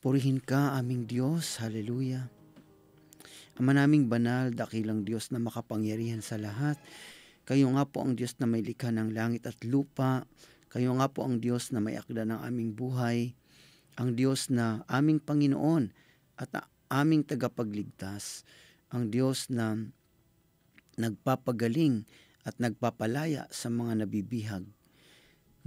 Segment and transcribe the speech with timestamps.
[0.00, 1.60] Purihin ka, aming Diyos.
[1.60, 2.32] Hallelujah.
[3.60, 6.80] Ama naming banal, dakilang Diyos na makapangyarihan sa lahat.
[7.44, 10.24] Kayo nga po ang Diyos na may likha ng langit at lupa.
[10.72, 13.36] Kayo nga po ang Diyos na may akda ng aming buhay.
[14.00, 15.92] Ang Diyos na aming Panginoon
[16.40, 16.48] at
[16.88, 18.48] aming tagapagligtas.
[18.96, 19.76] Ang Diyos na
[20.96, 22.08] nagpapagaling
[22.48, 24.64] at nagpapalaya sa mga nabibihag.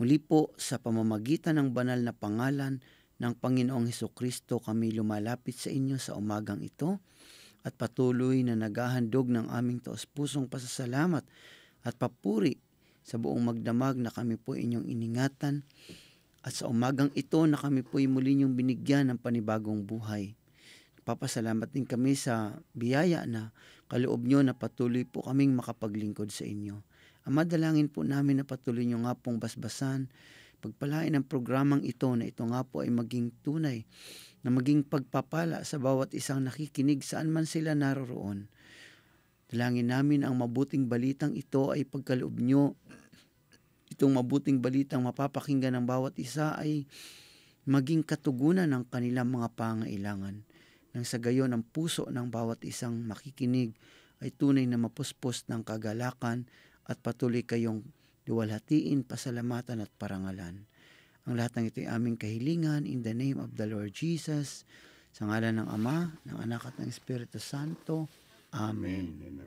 [0.01, 2.81] Muli po sa pamamagitan ng banal na pangalan
[3.23, 6.99] ng Panginoong Heso Kristo kami lumalapit sa inyo sa umagang ito
[7.63, 11.23] at patuloy na naghahandog ng aming taos-pusong pasasalamat
[11.87, 12.59] at papuri
[12.99, 15.63] sa buong magdamag na kami po inyong iningatan
[16.43, 20.35] at sa umagang ito na kami po muli niyong binigyan ng panibagong buhay.
[21.07, 23.55] Papasalamat din kami sa biyaya na
[23.87, 26.83] kaloob nyo na patuloy po kaming makapaglingkod sa inyo.
[27.23, 30.11] Ama, dalangin po namin na patuloy nyo nga pong basbasan,
[30.63, 33.83] pagpalain ang programang ito na ito nga po ay maging tunay,
[34.47, 38.47] na maging pagpapala sa bawat isang nakikinig saan man sila naroroon.
[39.51, 42.79] Dalangin namin ang mabuting balitang ito ay pagkaloob nyo.
[43.91, 46.87] Itong mabuting balitang mapapakinggan ng bawat isa ay
[47.67, 50.43] maging katugunan ng kanilang mga pangailangan
[50.93, 53.73] nang sa gayon ang puso ng bawat isang makikinig
[54.21, 56.45] ay tunay na mapuspos ng kagalakan
[56.85, 57.81] at patuloy kayong
[58.27, 60.63] luwalhatiin, pasalamatan at parangalan.
[61.23, 64.67] Ang lahat ng ito ay aming kahilingan in the name of the Lord Jesus,
[65.13, 68.09] sa ngalan ng Ama, ng Anak at ng Espiritu Santo.
[68.53, 69.21] Amen.
[69.23, 69.42] Amen.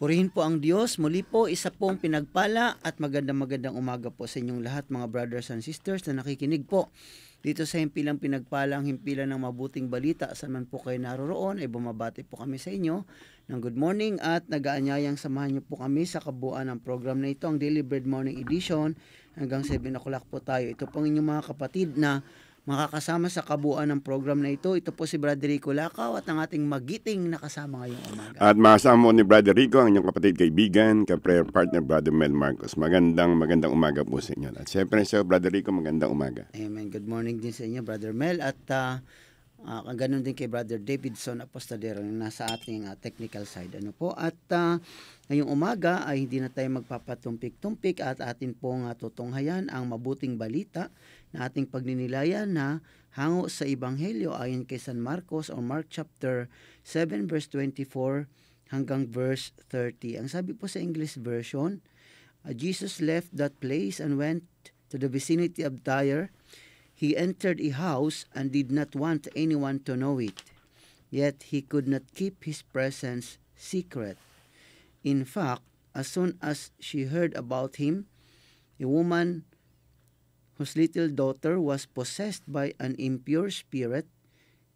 [0.00, 0.96] Purihin po ang Diyos.
[0.96, 5.52] Muli po, isa pong pinagpala at magandang magandang umaga po sa inyong lahat mga brothers
[5.52, 6.88] and sisters na nakikinig po.
[7.44, 12.24] Dito sa himpilang pinagpalang himpilan ng mabuting balita, saan man po kayo naroroon, ay bumabati
[12.24, 13.04] po kami sa inyo
[13.52, 17.44] ng good morning at nagaanyayang samahan niyo po kami sa kabuuan ng program na ito,
[17.44, 18.96] ang Daily Bread Morning Edition.
[19.36, 20.64] Hanggang 7 o'clock po tayo.
[20.64, 22.24] Ito pong inyong mga kapatid na
[22.70, 24.78] makakasama sa kabuuan ng program na ito.
[24.78, 28.36] Ito po si Brother Rico Lakaw at ang ating magiting na kasama ngayong umaga.
[28.38, 32.78] At makasama mo ni Brother Rico, ang inyong kapatid kaibigan, ka-prayer partner, Brother Mel Marcos.
[32.78, 34.54] Magandang, magandang umaga po sa inyo.
[34.54, 36.46] At siyempre sa Brother Rico, magandang umaga.
[36.54, 36.86] Amen.
[36.94, 38.38] Good morning din sa inyo, Brother Mel.
[38.38, 39.02] At uh,
[39.66, 43.74] uh, ganun din kay Brother Davidson Apostadero yung nasa ating uh, technical side.
[43.76, 44.14] Ano po?
[44.14, 44.78] At uh,
[45.26, 50.88] ngayong umaga ay hindi na tayo magpapatumpik-tumpik at atin pong uh, tutunghayan ang mabuting balita
[51.30, 52.82] na ating pagninilayan na
[53.14, 56.50] hango sa Ebanghelyo ayon kay San Marcos or Mark chapter
[56.82, 58.26] 7 verse 24
[58.70, 60.22] hanggang verse 30.
[60.22, 61.82] Ang sabi po sa English version,
[62.46, 64.46] uh, Jesus left that place and went
[64.90, 66.30] to the vicinity of Tyre.
[66.94, 70.38] He entered a house and did not want anyone to know it.
[71.10, 74.18] Yet he could not keep his presence secret.
[75.02, 78.06] In fact, as soon as she heard about him,
[78.78, 79.42] a woman
[80.60, 84.04] whose little daughter was possessed by an impure spirit,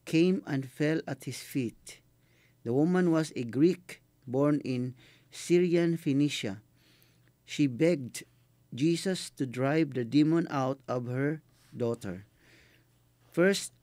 [0.07, 2.01] came and fell at his feet.
[2.65, 4.95] The woman was a Greek born in
[5.31, 6.63] Syrian Phoenicia.
[7.45, 8.25] She begged
[8.75, 11.43] Jesus to drive the demon out of her
[11.77, 12.25] daughter.
[13.31, 13.75] First,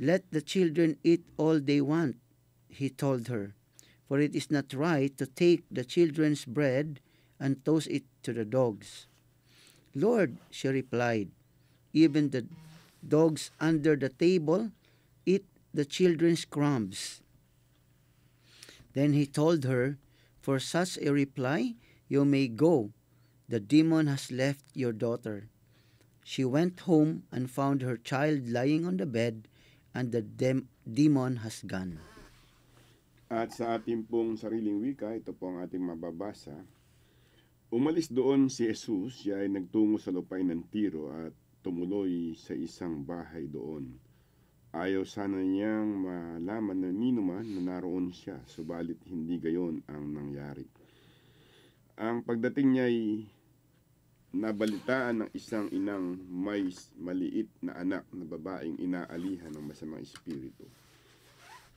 [0.00, 2.16] let the children eat all they want,
[2.70, 3.52] he told her,
[4.08, 7.00] for it is not right to take the children's bread
[7.38, 9.06] and toss it to the dogs.
[9.96, 11.32] Lord, she replied,
[11.96, 12.44] even the
[13.00, 14.68] dogs under the table
[15.24, 17.24] eat the children's crumbs.
[18.92, 19.96] Then he told her,
[20.44, 22.92] For such a reply, you may go.
[23.48, 25.48] The demon has left your daughter.
[26.22, 29.48] She went home and found her child lying on the bed,
[29.94, 32.04] and the dem- demon has gone.
[33.32, 36.52] At sa ating pong sariling wika, ito po ang ating mababasa.
[37.76, 43.04] Umalis doon si Jesus, siya ay nagtungo sa lupain ng Tiro at tumuloy sa isang
[43.04, 44.00] bahay doon.
[44.72, 50.64] Ayaw sana niyang malaman na ninuman na naroon siya, subalit hindi gayon ang nangyari.
[52.00, 53.28] Ang pagdating niya ay
[54.32, 60.64] nabalitaan ng isang inang may maliit na anak na babaeng inaalihan ng masamang espiritu.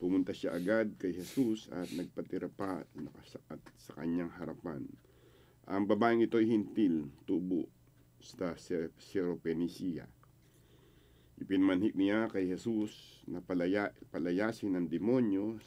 [0.00, 2.88] Pumunta siya agad kay Jesus at nagpatira pa
[3.52, 4.88] at sa kanyang harapan.
[5.70, 7.70] Ang babaeng ito ay hintil, tubo,
[8.18, 8.58] sa
[8.98, 10.10] Syropenicia.
[11.38, 15.62] Ipinmanhik niya kay Jesus na palaya, palayasin ng demonyo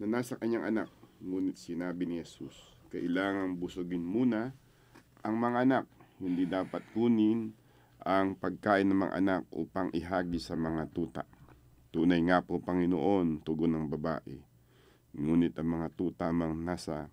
[0.00, 0.88] na nasa kanyang anak.
[1.20, 2.56] Ngunit sinabi ni Jesus,
[2.88, 4.56] kailangang busugin muna
[5.20, 5.84] ang mga anak.
[6.16, 7.52] Hindi dapat kunin
[8.00, 11.28] ang pagkain ng mga anak upang ihagi sa mga tuta.
[11.92, 14.40] Tunay nga po, Panginoon, tugon ng babae.
[15.20, 17.12] Ngunit ang mga tuta mang nasa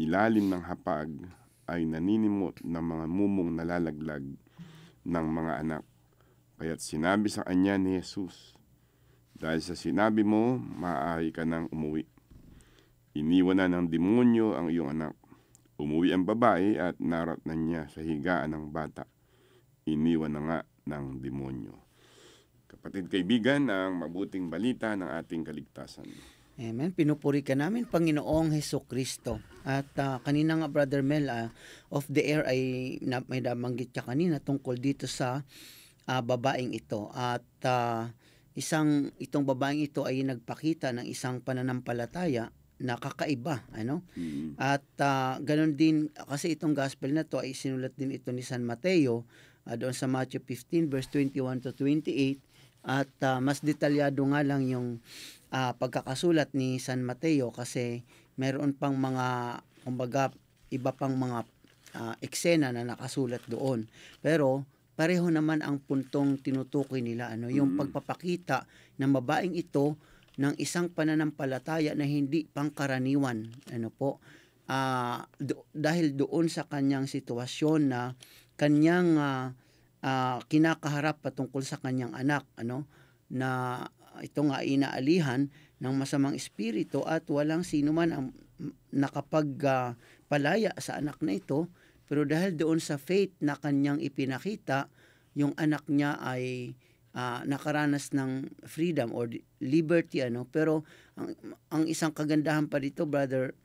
[0.00, 1.12] ilalim ng hapag
[1.68, 4.24] ay naninimot ng mga mumong nalalaglag
[5.04, 5.84] ng mga anak.
[6.56, 8.56] Kaya't sinabi sa kanya ni Jesus,
[9.40, 12.04] dahil sa sinabi mo, maaari ka nang umuwi.
[13.16, 15.16] Iniwan na ng demonyo ang iyong anak.
[15.80, 19.08] Umuwi ang babae at narat na niya sa higaan ng bata.
[19.88, 20.58] Iniwan na nga
[20.92, 21.72] ng demonyo.
[22.68, 26.06] Kapatid kaibigan, ang mabuting balita ng ating kaligtasan.
[26.60, 26.92] Amen.
[26.92, 29.40] Pinupuri ka namin, Panginoong Heso Kristo.
[29.64, 31.48] At uh, kanina nga, Brother Mel, uh,
[31.88, 35.40] off the air ay na, may nabanggit ka kanina tungkol dito sa
[36.04, 37.08] uh, babaeng ito.
[37.16, 38.12] At uh,
[38.52, 44.04] isang itong babaeng ito ay nagpakita ng isang pananampalataya na kakaiba, ano?
[44.20, 44.60] Mm-hmm.
[44.60, 48.68] At uh, ganun din kasi itong gospel na to ay sinulat din ito ni San
[48.68, 49.24] Mateo
[49.64, 52.40] uh, doon sa Matthew 15 verse 21 to 28
[52.80, 55.04] at uh, mas detalyado nga lang yung
[55.52, 58.02] uh, pagkakasulat ni San Mateo kasi
[58.40, 60.30] meron pang mga kumbaga
[60.70, 61.44] iba pang mga
[61.98, 63.86] uh, eksena na nakasulat doon.
[64.22, 64.64] Pero
[64.94, 67.78] pareho naman ang puntong tinutukoy nila ano yung Mm.
[67.80, 68.68] pagpapakita
[69.00, 69.96] ng babaeng ito
[70.36, 74.20] ng isang pananampalataya na hindi pangkaraniwan ano po
[74.70, 78.14] Ah, do- dahil doon sa kanyang sitwasyon na
[78.54, 79.50] kanyang ah,
[79.98, 82.86] ah, kinakaharap patungkol sa kanyang anak ano
[83.34, 83.82] na
[84.20, 85.48] ito nga inaalihan
[85.80, 88.26] ng masamang espiritu at walang sino man ang
[88.92, 89.96] nakapag ah,
[90.28, 91.68] palaya sa anak na ito
[92.10, 94.90] pero dahil doon sa faith na kanyang ipinakita
[95.38, 96.74] yung anak niya ay
[97.16, 100.84] ah, nakaranas ng freedom or liberty ano pero
[101.16, 101.32] ang,
[101.72, 103.56] ang isang kagandahan pa dito brother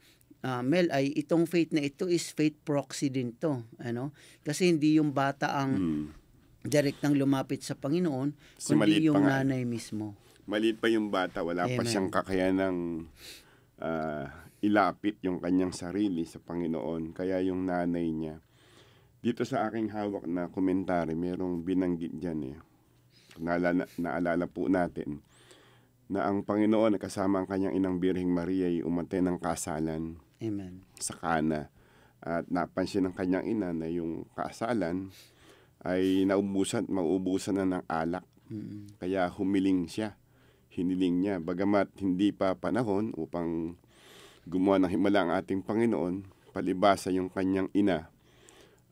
[0.45, 4.13] ah, Mel ay itong faith na ito is faith proxy din to, ano?
[4.45, 6.05] Kasi hindi yung bata ang Hmm.
[6.65, 10.17] direktang lumapit sa Panginoon, Kasi kundi yung nanay mismo.
[10.45, 11.89] Maliit pa yung bata, wala pa Amen.
[11.89, 13.09] siyang kakayanang
[13.81, 14.29] ah,
[14.61, 17.13] ilapit yung kanyang sarili sa Panginoon.
[17.17, 18.37] Kaya yung nanay niya,
[19.25, 22.57] dito sa aking hawak na komentary, merong binanggit dyan eh.
[23.41, 25.25] Naalala, naalala po natin
[26.05, 30.85] na ang Panginoon kasama ang kanyang inang Birheng Maria ay umatay ng kasalan Amen.
[31.01, 31.73] sa Kana.
[32.21, 35.09] At napansin ng kanyang ina na yung kasalan
[35.85, 38.25] ay naubusan, maubusan na ng alak.
[38.49, 38.97] Mm.
[39.01, 40.17] Kaya humiling siya.
[40.75, 41.35] Hiniling niya.
[41.39, 43.79] Bagamat hindi pa panahon upang
[44.43, 48.11] gumawa ng himala ang ating Panginoon, palibasa yung kanyang ina,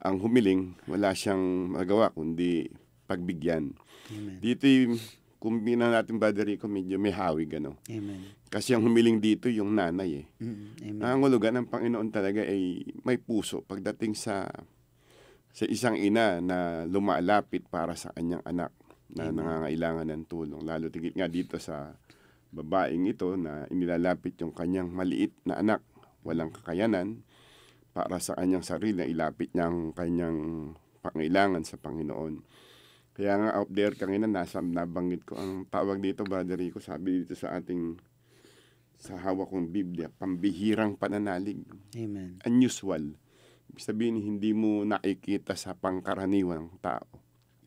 [0.03, 2.67] ang humiling, wala siyang magawa kundi
[3.07, 3.71] pagbigyan.
[4.11, 4.39] Amen.
[4.43, 4.99] Dito yung,
[5.39, 7.79] kung binan natin Brother Rico, medyo may hawig ano.
[7.87, 8.35] Amen.
[8.51, 10.25] Kasi ang humiling dito yung nanay eh.
[10.43, 10.99] Mm, Amen.
[10.99, 14.47] Nangangulugan ng Panginoon talaga ay may puso pagdating sa
[15.53, 18.73] sa isang ina na lumalapit para sa kanyang anak
[19.13, 20.61] na nangangailangan ng tulong.
[20.65, 21.93] Lalo tigit nga dito sa
[22.53, 25.81] babaeng ito na inilalapit yung kanyang maliit na anak,
[26.21, 27.25] walang kakayanan
[27.93, 30.37] para sa kanyang sarili, ilapit niya ang kanyang
[31.05, 32.41] pangailangan sa Panginoon.
[33.13, 37.37] Kaya nga out there kanina nasa nabanggit ko ang tawag dito Brother Rico, sabi dito
[37.37, 38.01] sa ating
[38.97, 41.59] sa hawak kong Biblia, pambihirang pananalig,
[41.93, 42.39] Amen.
[42.47, 43.19] unusual.
[43.67, 47.11] Ibig sabihin, hindi mo nakikita sa pangkaraniwan ng tao.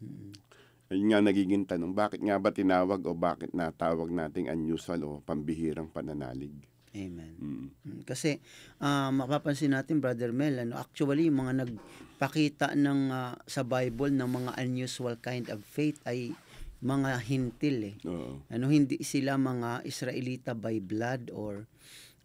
[0.00, 0.45] Mm.
[0.86, 5.90] Ayun nga nagiging tanong, bakit nga ba tinawag o bakit natawag nating unusual o pambihirang
[5.90, 6.54] pananalig?
[6.96, 7.32] Amen.
[7.36, 7.66] Mm.
[7.84, 8.40] Mm, Kasi
[8.80, 14.30] ah, mapapansin natin Brother Mel, ano, actually yung mga nagpakita ng ah, sa Bible ng
[14.30, 16.32] mga unusual kind of faith ay
[16.80, 17.96] mga hintil eh.
[18.06, 18.40] Oo.
[18.48, 21.68] Ano hindi sila mga Israelita by blood or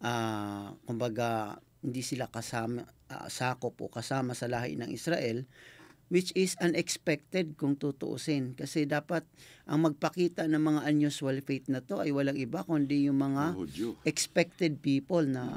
[0.02, 5.44] ah kumbaga hindi sila kasama ah, sakop o kasama sa lahi ng Israel
[6.12, 9.24] which is unexpected kung tutuusin kasi dapat
[9.64, 13.96] ang magpakita ng mga unusual faith na to ay walang iba kundi yung mga Hudyo.
[14.04, 15.56] expected people na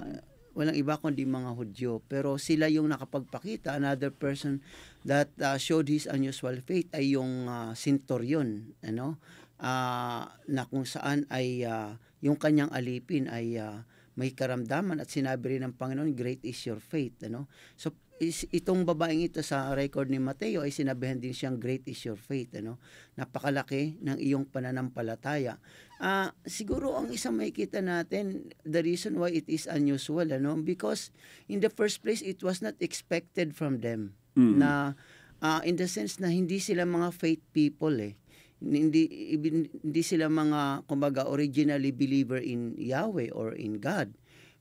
[0.56, 2.00] walang iba kundi mga Hudyo.
[2.08, 3.76] Pero sila yung nakapagpakita.
[3.76, 4.64] Another person
[5.04, 9.20] that uh, showed his unusual faith ay yung uh, centurion, ano?
[9.60, 13.84] Ah, na kung saan ay ah, yung kanyang alipin ay ah,
[14.16, 17.52] may karamdaman at sinabi rin ng Panginoon, great is your faith, ano?
[17.76, 22.00] So is, itong babaeng ito sa record ni Mateo ay sinabihan din siyang great is
[22.08, 22.80] your faith, ano?
[23.20, 25.60] Napakalaki ng iyong pananampalataya.
[26.00, 31.12] Ah, siguro ang isang makikita natin the reason why it is unusual ano because
[31.48, 34.60] in the first place it was not expected from them Mm.
[34.60, 35.00] na
[35.40, 38.20] ah, in the sense na hindi sila mga faith people eh
[38.60, 39.08] hindi
[39.40, 44.12] hindi sila mga kumbaga originally believer in Yahweh or in God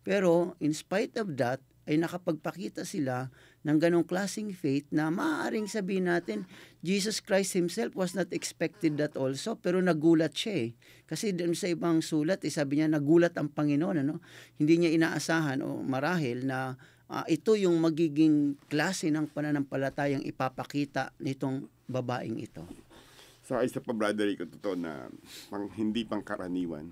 [0.07, 3.29] pero in spite of that ay nakapagpakita sila
[3.65, 6.49] ng ganong klaseng faith na maaaring sabihin natin
[6.81, 10.71] Jesus Christ himself was not expected that also pero nagulat siya eh.
[11.05, 14.25] Kasi dun sa ibang sulat eh, sabi niya nagulat ang Panginoon ano.
[14.57, 16.77] Hindi niya inaasahan o marahil na
[17.09, 22.65] ah, ito yung magiging klase ng pananampalatayang ipapakita nitong babaeng ito.
[23.45, 25.05] Sa isa pa, brother Rico, totoo na
[25.53, 26.89] pang, hindi pangkaraniwan.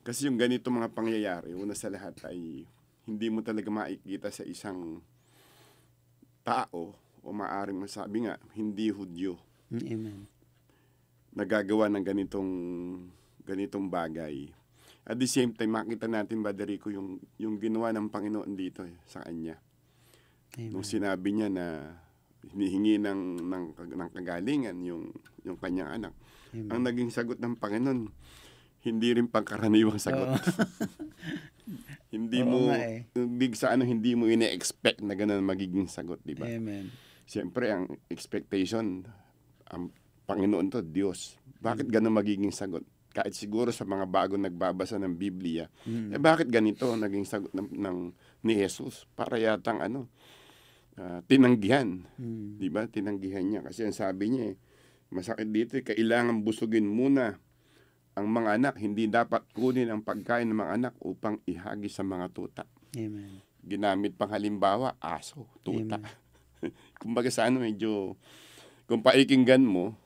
[0.00, 2.64] Kasi yung ganito mga pangyayari, una sa lahat ay
[3.10, 5.02] hindi mo talaga makikita sa isang
[6.46, 9.34] tao o maaaring masabi nga, hindi hudyo
[9.74, 10.30] Amen.
[11.34, 12.52] nagagawa ng ganitong
[13.42, 14.54] ganitong bagay.
[15.02, 18.94] At the same time, makita natin, Brother Rico, yung, yung ginawa ng Panginoon dito eh,
[19.10, 19.58] sa kanya.
[20.54, 20.70] Amen.
[20.70, 21.98] Nung sinabi niya na
[22.46, 25.10] hinihingi ng, ng, ng kagalingan yung,
[25.42, 26.14] yung kanyang anak.
[26.54, 26.70] Amen.
[26.70, 28.06] Ang naging sagot ng Panginoon,
[28.86, 30.30] hindi rin pangkaraniwang sagot.
[32.10, 33.06] hindi Oo mo, nga eh.
[33.14, 36.46] big sa ano, hindi mo ine-expect na ganun magiging sagot, di ba?
[36.46, 36.90] Amen.
[37.22, 39.06] Siyempre, ang expectation,
[39.70, 39.94] ang
[40.26, 41.38] Panginoon to, Diyos.
[41.58, 42.82] Bakit ganun magiging sagot?
[43.10, 46.14] Kahit siguro sa mga bago nagbabasa ng Biblia, Mm.
[46.14, 47.98] eh bakit ganito naging sagot ng, ng
[48.42, 49.06] ni Jesus?
[49.14, 50.06] Para yatang ano,
[50.94, 52.06] ah, tinanggihan.
[52.14, 52.58] Mm.
[52.58, 52.86] Di ba?
[52.86, 53.60] Tinanggihan niya.
[53.62, 54.56] Kasi ang sabi niya, eh,
[55.10, 57.38] masakit dito, eh, kailangan busugin muna
[58.14, 58.74] ang mga anak.
[58.78, 62.64] Hindi dapat kunin ang pagkain ng mga anak upang ihagi sa mga tuta.
[62.96, 63.42] Amen.
[63.60, 66.00] Ginamit pang halimbawa, aso, tuta.
[66.00, 66.28] Amen.
[67.00, 68.16] Kumbaga sa ano, medyo,
[68.84, 69.96] kung paikinggan mo,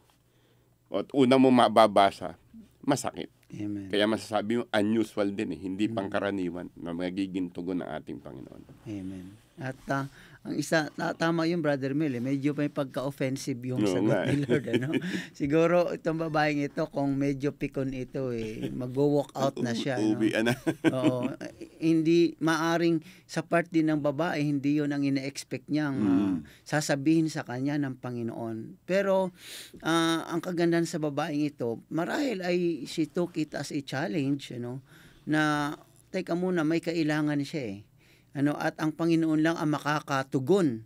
[0.95, 2.39] at una mo mababasa,
[2.85, 3.31] masakit.
[3.55, 3.91] Amen.
[3.91, 8.63] Kaya masasabi mo, unusual din eh, hindi pangkaraniwan na magiging tugon ng ating Panginoon.
[8.87, 9.44] Amen.
[9.55, 10.07] At ah,
[10.45, 14.21] ang isa, ta- tama yung Brother Mel, eh, medyo may pagka-offensive yung Oo sagot nga,
[14.27, 14.45] ni eh.
[14.45, 14.65] Lord.
[14.69, 14.89] Ano?
[15.33, 19.97] Siguro itong babaeng ito, kung medyo pikon ito, eh, mag-walk out na siya.
[19.97, 20.19] no?
[20.43, 20.53] Na.
[21.01, 21.33] Oo.
[21.79, 26.39] hindi maaring sa part din ng babae, hindi yon ang ina-expect niyang ah, Mm.
[26.63, 28.85] sasabihin sa kanya ng Panginoon.
[28.85, 29.33] Pero
[29.81, 34.85] ah, ang kagandahan sa babaeng ito, marahil ay she took it as a challenge, ano,
[35.25, 35.73] na
[36.11, 37.94] teka muna, may kailangan siya eh.
[38.35, 40.83] Ano, at ang Panginoon lang ang makakatugon.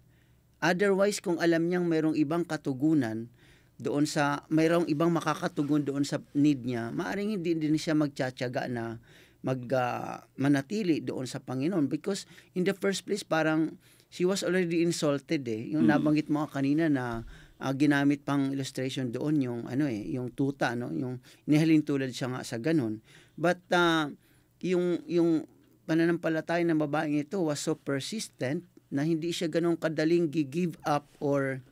[0.61, 3.33] Otherwise, kung alam niyang mayroong ibang katugunan,
[3.78, 8.99] doon sa mayroong ibang makakatugon doon sa need niya, maaring hindi din siya magtsatsaga na
[9.40, 12.26] mag ah, manatili doon sa Panginoon because
[12.59, 13.78] in the first place parang
[14.11, 15.71] she was already insulted eh.
[15.71, 15.95] Yung Mm.
[15.95, 17.23] nabanggit mo kanina na
[17.62, 22.35] ah, ginamit pang illustration doon yung ano eh, yung tuta no, yung nihalin tulad siya
[22.35, 22.99] nga sa ganun.
[23.38, 24.11] But ah,
[24.59, 25.47] yung yung
[25.88, 28.61] pananampalataya ng babaeng ito was so persistent
[28.92, 31.64] na hindi siya ganun kadaling gi-give up or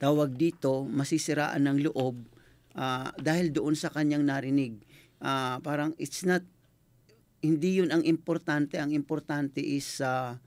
[0.00, 2.16] tawag dito, masisiraan ng loob
[2.72, 4.80] ah, dahil doon sa kanyang narinig.
[5.20, 6.40] Ah, parang it's not,
[7.44, 8.80] hindi yun ang importante.
[8.80, 10.38] Ang importante is ah,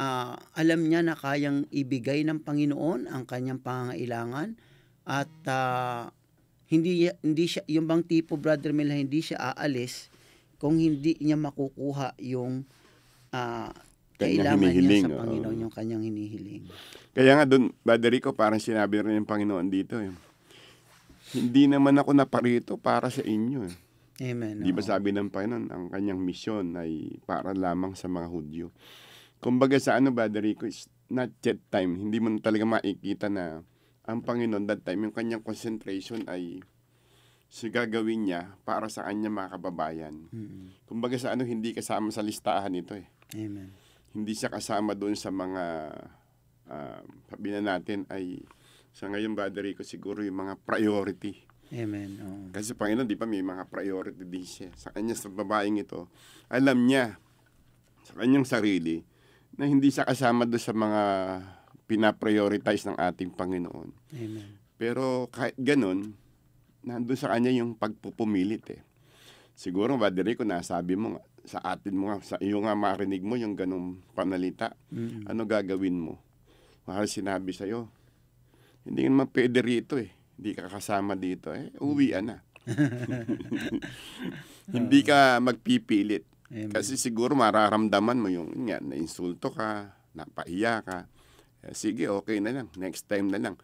[0.00, 4.56] ah, alam niya na kayang ibigay ng Panginoon ang kanyang pangangailangan
[5.04, 6.14] at ah,
[6.72, 10.11] hindi hindi siya yung bang tipo brother Mel hindi siya aalis
[10.62, 12.62] kung hindi niya makukuha yung
[14.22, 15.20] Kanyang kailangan niya sa oo.
[15.26, 16.64] Panginoon yung kanyang hinihiling.
[17.10, 20.14] Kaya nga doon, Brother Rico, parang sinabi rin ng Panginoon dito eh.
[21.34, 23.74] Hindi naman ako naparito para sa inyo eh.
[24.22, 24.62] Amen.
[24.62, 28.70] Di ba sabi ng Panginoon, ang kanyang misyon ay para lamang sa mga Hudyo.
[29.42, 31.98] Kumbaga sa ano, Brother Rico, is not yet time.
[31.98, 33.66] Hindi mo talaga makikita na
[34.06, 36.62] ang Panginoon that time, yung kanyang concentration ay
[37.52, 40.14] sa gagawin niya para sa kanyang mga kababayan.
[40.32, 43.04] Mm, Kumbaga sa ano, hindi kasama sa listahan ito eh.
[43.36, 43.76] Amen.
[44.16, 45.64] Hindi siya kasama doon sa mga,
[46.72, 48.40] uh, sabi na natin ay,
[48.96, 51.44] sa ngayon, Brother Rico, siguro yung mga priority.
[51.76, 52.10] Amen.
[52.24, 52.44] oo.
[52.56, 54.72] Kasi Panginoon, di ba may mga priority din siya.
[54.72, 56.08] Sa kanya, sa babaeng ito,
[56.48, 57.20] alam niya
[58.08, 59.04] sa kanyang sarili
[59.60, 61.02] na hindi siya kasama doon sa mga
[61.84, 63.92] pinaprioritize ng ating Panginoon.
[64.16, 64.56] Amen.
[64.80, 66.16] Pero kahit ganun,
[66.82, 68.82] nandun sa kanya yung pagpupumilit eh.
[69.52, 73.34] Siguro, Brother Rico, nasabi mo nga, sa atin mo nga, sa iyo nga marinig mo
[73.34, 74.74] yung ganung panalita.
[74.94, 76.14] Mm, Ano gagawin mo?
[76.86, 77.90] Mahal sinabi sa'yo,
[78.86, 80.10] hindi naman pwede rito eh.
[80.38, 81.70] Hindi ka kasama dito eh.
[81.78, 82.38] Uwian na.
[84.76, 86.26] hindi ka magpipilit.
[86.52, 86.74] Amen.
[86.74, 91.06] Kasi siguro mararamdaman mo yung, yun nga, na-insulto ka, napahiya ka.
[91.62, 92.68] Eh, sige, okay na lang.
[92.74, 93.54] Next time na lang.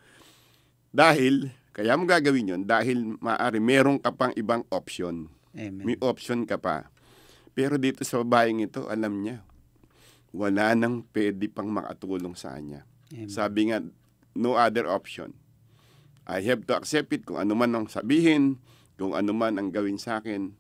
[0.95, 5.31] Dahil, kaya mo gagawin yun, dahil maaari, meron ka pang ibang option.
[5.55, 5.87] Amen.
[5.87, 6.91] May option ka pa.
[7.55, 9.47] Pero dito sa babaeng ito, alam niya,
[10.35, 12.83] wala nang pwede pang makatulong sa kanya.
[13.15, 13.31] Amen.
[13.31, 13.79] Sabi nga,
[14.35, 15.39] no other option.
[16.27, 17.23] I have to accept it.
[17.23, 18.59] Kung ano man ang sabihin,
[18.99, 20.59] kung ano man ang gawin sa akin,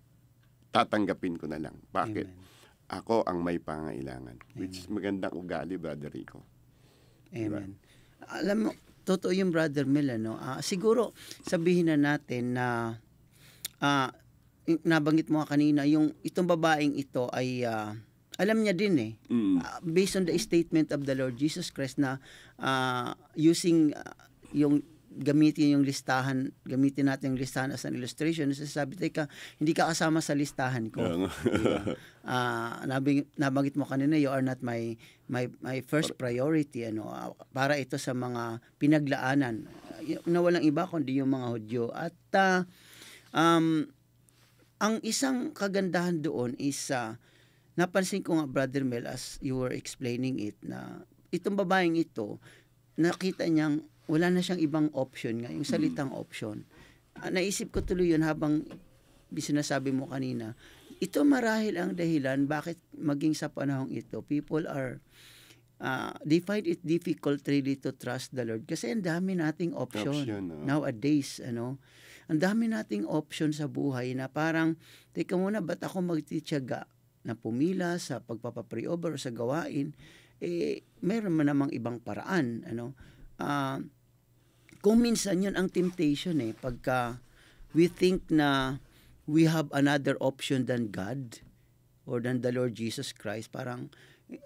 [0.71, 1.83] tatanggapin ko na lang.
[1.91, 2.27] Bakit?
[2.31, 2.47] Amen.
[2.95, 4.39] Ako ang may pangailangan.
[4.55, 6.47] Which is magandang ugali, Brother Rico.
[7.35, 7.75] Amen.
[8.31, 8.71] Alam mo,
[9.09, 10.37] totoo yung brother Mel, ano?
[10.37, 13.01] Ah, siguro, sabihin na natin na
[14.69, 17.97] yung nabanggit mo kanina, yung itong babaeng ito ay ah,
[18.39, 19.13] alam niya din eh.
[19.33, 19.65] Mm.
[19.65, 22.21] Ah, based on the statement of the Lord Jesus Christ na
[22.61, 24.13] ah, using ah,
[24.53, 24.85] yung
[25.19, 28.55] gamitin yung listahan, gamitin natin yung listahan as an illustration.
[28.55, 29.27] Sasabi, teka,
[29.59, 31.03] hindi ka kasama sa listahan ko.
[31.03, 31.31] Oo nga.
[31.43, 31.81] Diba?
[32.23, 34.95] Ah, nabing, nabanggit mo kanina, you are not my
[35.29, 39.69] my my first priority ano ah, para ito sa mga pinaglaanan
[40.01, 42.65] y- na walang iba kundi yung mga Hudyo at ah,
[43.37, 43.85] um
[44.81, 47.21] ang isang kagandahan doon is ah,
[47.77, 52.41] napansin ko nga brother Mel as you were explaining it na itong babaeng ito
[52.97, 56.65] nakita niyang wala na siyang ibang option nga yung salitang option.
[57.19, 58.65] Ah, naisip ko tuloy yun habang
[59.29, 60.57] sinasabi mo kanina
[60.99, 64.99] ito marahil ang dahilan bakit maging sa panahong ito people are
[65.79, 68.67] uh, they find it difficult really to trust the Lord.
[68.67, 70.63] Kasi ang dami nating option, Option, oh.
[70.67, 71.79] nowadays ano?
[72.29, 74.77] Ang dami nating option sa buhay na parang
[75.17, 76.85] teka muna ba't ako magtitiyaga
[77.25, 79.95] na pumila sa pagpapapre-over o sa gawain?
[80.43, 82.93] Eh meron man namang ibang paraan ano?
[83.39, 83.79] Ah,
[84.89, 87.21] kung minsan yun ang temptation eh pagka
[87.77, 88.81] we think na
[89.29, 91.45] we have another option than God
[92.09, 93.93] or than the Lord Jesus Christ parang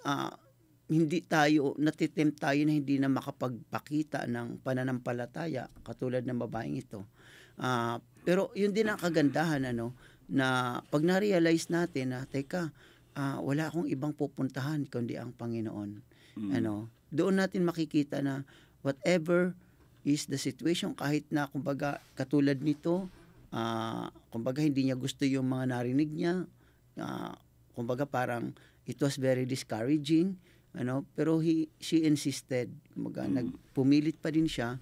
[0.03, 0.35] ah,
[0.91, 7.07] hindi tayo natitempt tayo na hindi na makapagpakita ng pananampalataya katulad ng babaeng ito
[7.61, 9.93] Ah, pero yun din ang kagandahan ano
[10.31, 12.73] na pag na-realize natin na teka
[13.19, 15.91] ah, wala akong ibang pupuntahan kundi ang Panginoon.
[16.39, 16.51] Mm.
[16.57, 18.49] Ano, doon natin makikita na
[18.81, 19.53] whatever
[20.03, 23.07] is the situation kahit na kumbaga katulad nito,
[23.55, 26.47] ah, kumbaga hindi niya gusto yung mga narinig niya,
[26.99, 27.35] ah,
[27.73, 28.53] kumbaga parang
[28.85, 30.35] it was very discouraging,
[30.75, 33.35] ano, pero he she insisted, kumbaga Mm.
[33.39, 34.81] nagpumilit pa din siya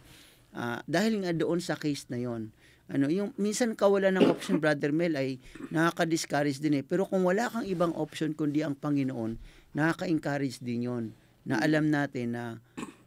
[0.56, 2.50] ah, dahil nga doon sa case na yon.
[2.90, 5.38] Ano, yung minsan kawalan ng option Brother Mel ay
[5.70, 6.85] nakaka-discourage din eh.
[6.85, 9.38] Pero kung wala kang ibang option kundi ang Panginoon,
[9.78, 11.04] nakaka-encourage din yon
[11.46, 12.59] na alam natin na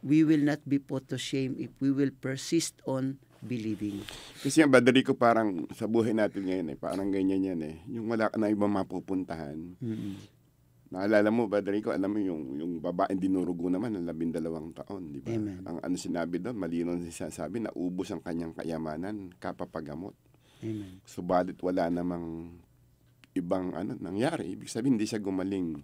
[0.04, 4.04] we will not be put to shame if we will persist on believing.
[4.44, 7.76] Kasi ang badari ko parang sa buhay natin ngayon eh, parang ganyan yan eh.
[7.88, 9.56] Yung wala ka na ibang mapupuntahan.
[9.80, 10.16] Mm.
[10.94, 15.18] Naalala mo, badari ko, alam mo yung, yung babaeng dinurugo naman ng labindalawang taon, di
[15.18, 15.34] ba?
[15.34, 15.64] Amen.
[15.66, 20.14] Ang ano sinabi doon, malino na sinasabi, naubos ang kanyang kayamanan, kapapagamot.
[20.62, 21.02] Amen.
[21.02, 22.54] Subalit wala namang
[23.34, 24.54] ibang ano nangyari.
[24.54, 25.82] Ibig sabihin, hindi siya gumaling.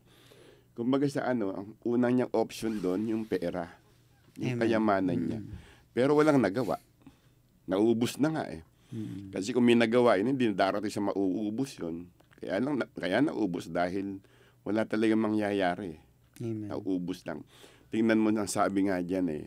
[0.79, 3.80] Kumbaga sa ano, ang unang niyang option doon, yung pera.
[4.41, 4.63] Yung Amen.
[4.65, 5.41] kayamanan niya.
[5.45, 5.53] Mm.
[5.93, 6.81] Pero walang nagawa.
[7.69, 8.65] Naubos na nga eh.
[8.91, 9.37] Mm.
[9.37, 12.09] Kasi kung may nagawa yun, hindi darating sa mauubos yun.
[12.41, 14.19] Kaya lang, kaya naubos dahil
[14.65, 16.01] wala talagang mangyayari.
[16.41, 16.73] Amen.
[16.73, 17.45] Naubos lang.
[17.93, 19.45] Tingnan mo ang sabi nga dyan eh.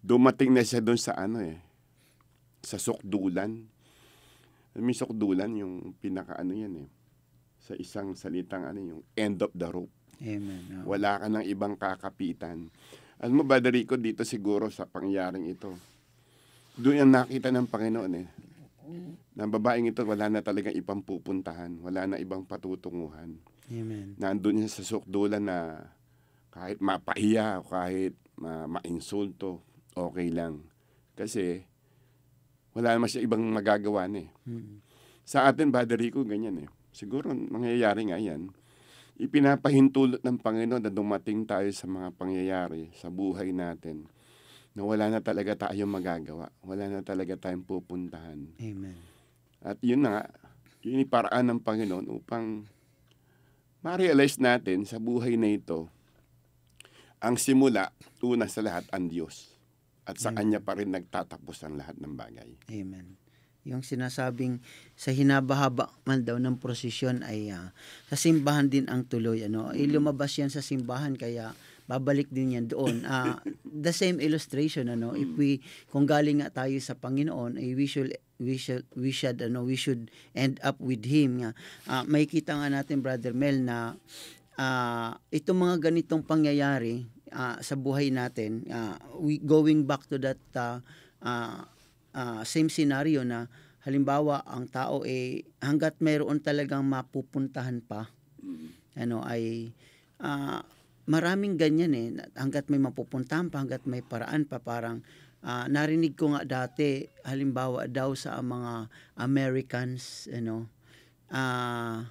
[0.00, 1.60] Dumating na siya doon sa ano eh.
[2.64, 3.68] Sa sukdulan.
[4.74, 6.88] Yung sukdulan, yung pinaka ano yan eh.
[7.60, 9.92] Sa isang salitang ano yung end of the rope.
[10.22, 10.80] Amen.
[10.80, 10.94] Oh.
[10.94, 12.72] Wala ka ng ibang kakapitan.
[13.24, 15.72] Alam mo ba, Darico, dito siguro sa pangyaring ito,
[16.76, 18.28] doon ang nakita ng Panginoon eh.
[19.32, 21.80] Na babaeng ito, wala na talagang ibang pupuntahan.
[21.80, 23.40] Wala na ibang patutunguhan.
[23.72, 24.12] Amen.
[24.20, 25.88] Nandun niya sa sukdulan na
[26.52, 29.64] kahit mapahiya o kahit ma- mainsulto,
[29.96, 30.60] okay lang.
[31.16, 31.64] Kasi
[32.76, 34.28] wala naman siya ibang magagawa na eh.
[34.44, 34.84] Mm.
[35.24, 36.68] Sa atin, Badarico, ganyan eh.
[36.92, 38.52] Siguro mangyayari nga yan.
[39.14, 44.10] Ipinapahintulot ng Panginoon na dumating tayo sa mga pangyayari sa buhay natin
[44.74, 46.50] na wala na talaga tayong magagawa.
[46.66, 48.50] Wala na talaga tayong pupuntahan.
[48.58, 48.98] Amen.
[49.62, 50.22] At yun na nga,
[50.82, 52.66] yun yung paraan ng Panginoon upang
[53.86, 55.86] ma-realize natin sa buhay na ito,
[57.22, 59.54] ang simula, una sa lahat, ang Diyos.
[60.04, 60.52] At sa Amen.
[60.52, 62.50] Kanya pa rin nagtatapos ang lahat ng bagay.
[62.68, 63.23] Amen.
[63.64, 64.60] Yung sinasabing
[64.92, 67.72] sa hinabahaba man daw ng prosesyon ay ah,
[68.12, 69.72] sa simbahan din ang tuloy ano.
[69.72, 71.56] Ay lumabas yan sa simbahan kaya
[71.88, 73.04] babalik din yan doon.
[73.14, 75.16] Ah, the same illustration ano.
[75.16, 79.40] If we kung galing nga tayo sa Panginoon ay we should we should we should
[79.40, 81.50] ano we should end up with him nga.
[81.88, 83.96] Ah, may kita nga natin brother Mel na
[84.60, 90.38] ah itong mga ganitong pangyayari ah, sa buhay natin ah, we going back to that
[90.54, 90.78] ah,
[91.24, 91.66] ah,
[92.14, 93.50] ah, same scenario na
[93.84, 98.08] halimbawa ang tao eh hanggat mayroon talagang mapupuntahan pa
[98.96, 99.74] ano ay
[100.22, 100.64] ah,
[101.04, 105.04] maraming ganyan eh hanggat may mapupuntahan pa hanggat may paraan pa parang
[105.44, 108.88] ah, narinig ko nga dati halimbawa daw sa mga
[109.20, 110.70] Americans ano
[111.28, 112.08] ah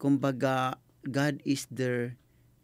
[0.00, 2.16] kumbaga God is their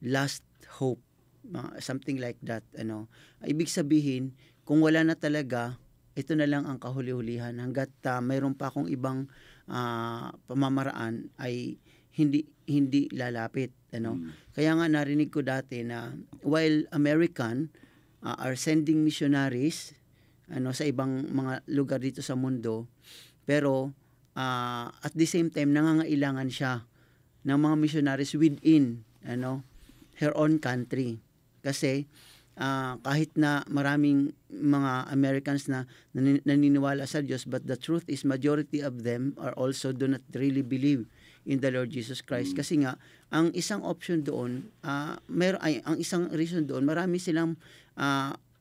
[0.02, 0.42] last
[0.80, 1.00] hope
[1.46, 3.10] mga- something like that ano.
[3.42, 5.78] Ibig sabihin kung wala na talaga
[6.12, 7.56] ito na lang ang kahuli-hulihan.
[7.56, 9.28] Hanggat ah, mayroon pa akong ibang
[9.68, 11.78] ah, pamamaraan ay
[12.12, 14.20] hindi hindi lalapit ano?
[14.20, 14.52] Mm.
[14.52, 16.12] kaya nga narinig ko dati na
[16.44, 17.72] while American
[18.20, 19.96] ah, are sending missionaries
[20.52, 22.84] ano sa ibang mga lugar dito sa mundo
[23.48, 23.96] pero
[24.36, 26.84] ah, at the same time nangangailangan siya
[27.42, 29.66] ng mga missionaries within ano
[30.22, 31.18] her own country.
[31.62, 32.06] Kasi
[32.58, 38.24] ah, kahit na maraming mga Americans na nani- naniniwala sa Diyos but the truth is
[38.28, 41.08] majority of them are also do not really believe
[41.42, 42.54] in the Lord Jesus Christ.
[42.54, 43.00] Kasi nga
[43.32, 47.56] ang isang option doon ah mer ay ang isang reason doon marami silang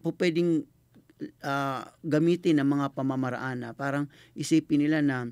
[0.01, 0.65] po pwedeng
[1.45, 5.29] ah, gamitin ng mga pamamaraan na parang isipin nila na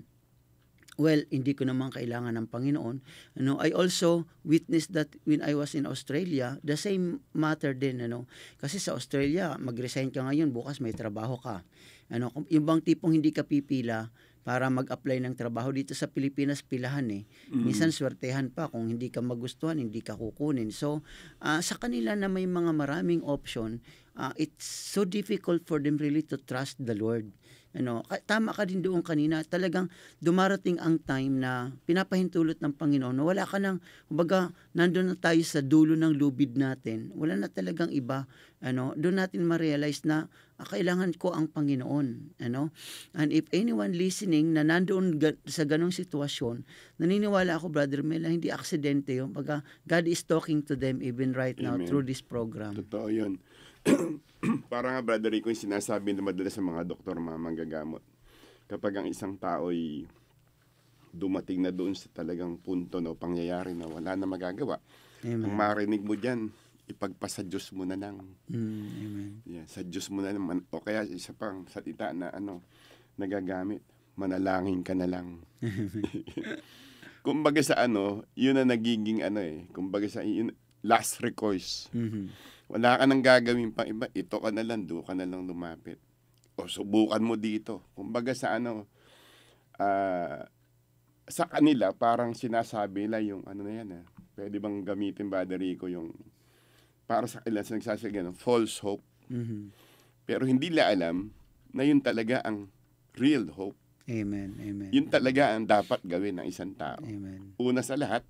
[1.00, 3.00] well, hindi ko naman kailangan ng Panginoon.
[3.40, 8.28] Ano, I also witnessed that when I was in Australia, the same matter din, ano.
[8.60, 11.64] Kasi sa Australia, mag-resign ka ngayon, bukas may trabaho ka.
[12.12, 14.12] Ano, yung bang tipong hindi ka pipila
[14.44, 17.24] para mag-apply ng trabaho dito sa Pilipinas, pilahan eh.
[17.54, 20.74] Minsan swertehan pa kung hindi ka magustuhan, hindi ka kukunin.
[20.74, 21.06] So,
[21.40, 23.80] ah, sa kanila na may mga maraming option,
[24.20, 27.32] uh, it's so difficult for them really to trust the Lord.
[27.70, 33.46] Ano, tama ka din doon kanina, talagang dumarating ang time na pinapahintulot ng Panginoon wala
[33.46, 33.78] ka nang,
[34.10, 37.14] kumbaga, nandun na tayo sa dulo ng lubid natin.
[37.14, 38.26] Wala na talagang iba.
[38.66, 40.26] Ano, doon natin ma-realize na
[40.58, 42.42] ah, kailangan ko ang Panginoon.
[42.42, 42.74] Ano?
[43.14, 46.66] And if anyone listening na nandoon ga- sa ganong sitwasyon,
[46.98, 49.30] naniniwala ako, Brother Mel, na hindi aksidente yun.
[49.30, 51.86] Pagka God is talking to them even right now Amen.
[51.86, 52.74] through this program.
[52.74, 53.38] Totoo yun.
[54.72, 58.04] Para nga, Brother Rico, yung sinasabi na madalas sa mga doktor, mga manggagamot.
[58.70, 60.06] Kapag ang isang tao'y
[61.10, 64.78] dumating na doon sa talagang punto no pangyayari na wala na magagawa.
[65.26, 65.42] Amen.
[65.42, 66.54] Ang marinig mo diyan,
[66.86, 68.22] ipagpasa Diyos mo na lang.
[68.46, 69.32] Mm, amen.
[69.50, 70.46] Yeah, sa Diyos mo na lang.
[70.70, 72.62] O kaya isa pang salita na ano,
[73.18, 73.82] nagagamit.
[74.20, 75.42] Manalangin ka na lang.
[77.26, 79.68] kumbaga sa ano, yun na nagiging ano eh.
[79.74, 81.92] Kumbaga sa yun, last recourse.
[81.92, 82.32] Mhm.
[82.70, 84.06] Wala ka nang gagawin pang iba.
[84.14, 85.98] Ito ka na lang, doon ka na lang lumapit.
[86.54, 87.82] O subukan mo dito.
[87.98, 88.86] Kumbaga sa ano,
[89.82, 90.46] ah,
[91.26, 94.06] sa kanila, parang sinasabi nila yung ano na yan ah.
[94.38, 96.14] Pwede bang gamitin battery ko yung
[97.10, 99.02] para sa kanila sa nagsasabi ng false hope.
[99.34, 99.74] Mhm.
[100.30, 101.34] Pero hindi nila alam
[101.74, 102.70] na yun talaga ang
[103.18, 103.78] real hope.
[104.10, 104.58] Amen.
[104.62, 104.90] Amen.
[104.94, 107.02] Yun talaga ang dapat gawin ng isang tao.
[107.02, 107.54] Amen.
[107.58, 108.26] Una sa lahat,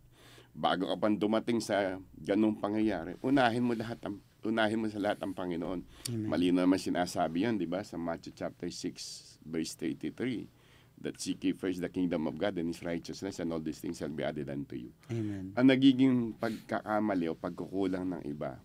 [0.51, 5.19] bago ka pang dumating sa ganung pangyayari, unahin mo lahat ang unahin mo sa lahat
[5.23, 5.81] ang Panginoon.
[5.83, 6.27] Amen.
[6.29, 7.83] Malino naman sinasabi yan, di ba?
[7.83, 12.71] Sa Matthew chapter 6, verse 33, that seek ye first the kingdom of God and
[12.71, 14.91] His righteousness and all these things shall be added unto you.
[15.11, 15.55] Amen.
[15.55, 18.59] Ang nagiging pagkakamali o pagkukulang ng iba,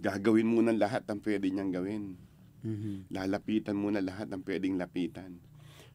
[0.00, 2.04] gagawin mo ng lahat ang pwede niyang gawin.
[2.62, 3.12] Mhm.
[3.12, 5.38] Lalapitan mo na lahat ng pwedeng lapitan.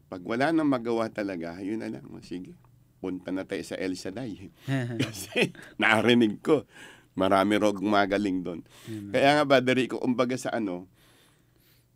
[0.08, 2.08] Pag wala nang magawa talaga, yun na lang.
[2.24, 2.56] Sige,
[3.04, 4.52] punta na tayo sa El Shaddai.
[5.04, 6.63] Kasi narinig ko,
[7.18, 8.62] marami raw gumagaling doon.
[8.86, 9.12] Amen.
[9.12, 10.86] Kaya nga ba, Dari ko, kumbaga sa ano,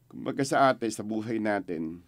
[0.09, 2.01] kumbaga sa ate, sa buhay natin,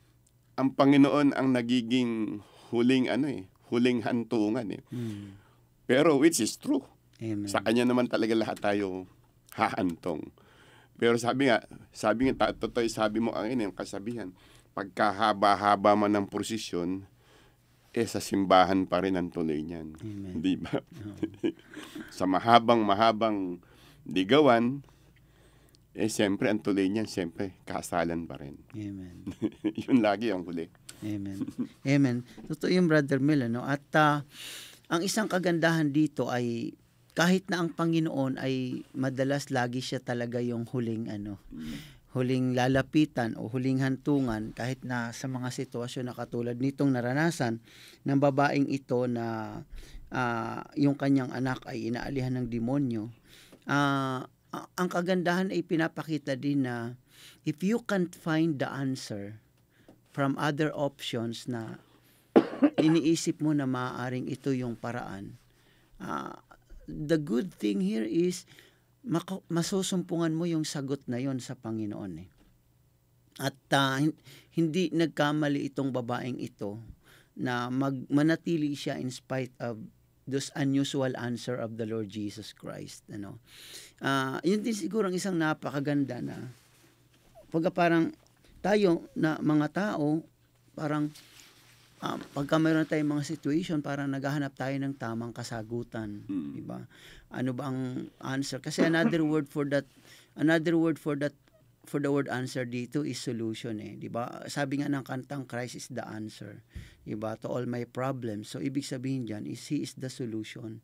[0.57, 2.41] ang Panginoon ang nagiging
[2.73, 4.81] huling ano eh, huling hantungan eh.
[4.89, 5.37] Mm.
[5.85, 6.81] Pero which is true.
[7.21, 7.45] Amen.
[7.45, 9.05] Sa kanya naman talaga lahat tayo
[9.53, 10.33] hahantong.
[10.97, 11.61] Pero sabi nga,
[11.93, 14.33] sabi nga, totoo, sabi mo ang ina, yung kasabihan,
[14.73, 17.05] pagkahaba-haba man ng prosesyon,
[17.93, 19.93] eh sa simbahan pa rin ang tuloy niyan.
[20.01, 20.33] Amen.
[20.41, 20.73] Di ba?
[20.81, 21.53] Oo.
[22.17, 23.61] sa mahabang-mahabang
[24.09, 24.81] ligawan,
[25.93, 28.57] eh siyempre ang tuloy niyan, siyempre kasalan pa rin.
[28.73, 29.29] Amen.
[29.85, 30.65] Yun lagi ang huli.
[31.05, 31.45] Amen.
[31.93, 32.25] Amen.
[32.49, 33.61] Totoo yung Brother Mel, ano?
[33.61, 34.25] At ah,
[34.89, 36.73] ang isang kagandahan dito ay
[37.13, 41.37] kahit na ang Panginoon ay madalas lagi siya talaga yung huling ano,
[42.13, 47.57] huling lalapitan o huling hantungan kahit na sa mga sitwasyon na katulad nitong naranasan
[48.05, 49.59] ng babaeng ito na
[50.13, 53.09] ah, yung kanyang anak ay inaalihan ng demonyo.
[53.65, 56.93] A- ang kagandahan ay pinapakita din na
[57.49, 59.41] if you can't find the answer
[60.13, 61.81] from other options na
[62.77, 65.41] iniisip mo na maaaring ito yung paraan.
[65.97, 66.37] ah,
[66.85, 68.45] the good thing here is
[69.51, 72.29] masusumpungan mo yung sagot na yon sa Panginoon eh.
[73.41, 73.57] At
[73.99, 74.15] hin-
[74.53, 76.77] hindi nagkamali itong babaeng ito
[77.33, 79.81] na mag manatili siya in spite of
[80.29, 83.41] those unusual answer of the Lord Jesus Christ ano
[83.99, 86.53] ah yun din siguro ang isang napakaganda na
[87.49, 88.13] pagka parang
[88.61, 90.21] tayo na mga tao
[90.77, 91.09] parang
[92.03, 96.51] um, pagka mayroon tayong mga situation parang naghahanap tayo ng tamang kasagutan Mm.
[96.53, 96.83] di ba?
[97.31, 98.59] Ano ba ang answer?
[98.59, 99.87] Kasi another word for that
[100.35, 101.33] another word for that
[101.83, 104.43] for the word answer dito is solution eh di ba?
[104.51, 106.59] Sabi nga ng kantang Christ is the answer
[107.07, 107.39] di ba?
[107.39, 108.51] To all my problems.
[108.51, 110.83] So ibig sabihin diyan is he is the solution.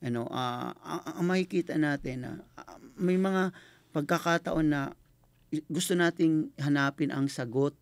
[0.00, 3.52] Ano ah ang, ang makikita natin na ah, may mga
[3.92, 4.92] pagkakataon na
[5.70, 7.78] gusto nating hanapin ang sagot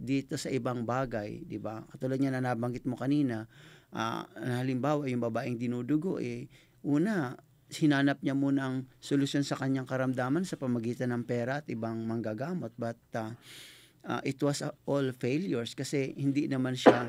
[0.00, 1.84] dito sa ibang bagay, di ba?
[1.92, 3.44] Katulad niya na nabanggit mo kanina,
[3.92, 4.24] na
[4.64, 6.48] halimbawa yung babaeng dinudugo, eh,
[6.80, 7.36] una,
[7.70, 12.74] hinanap niya muna ang solusyon sa kanyang karamdaman sa pamagitan ng pera at ibang manggagamot.
[12.74, 13.38] But ah,
[14.02, 17.06] ah, it was all failures kasi hindi naman siya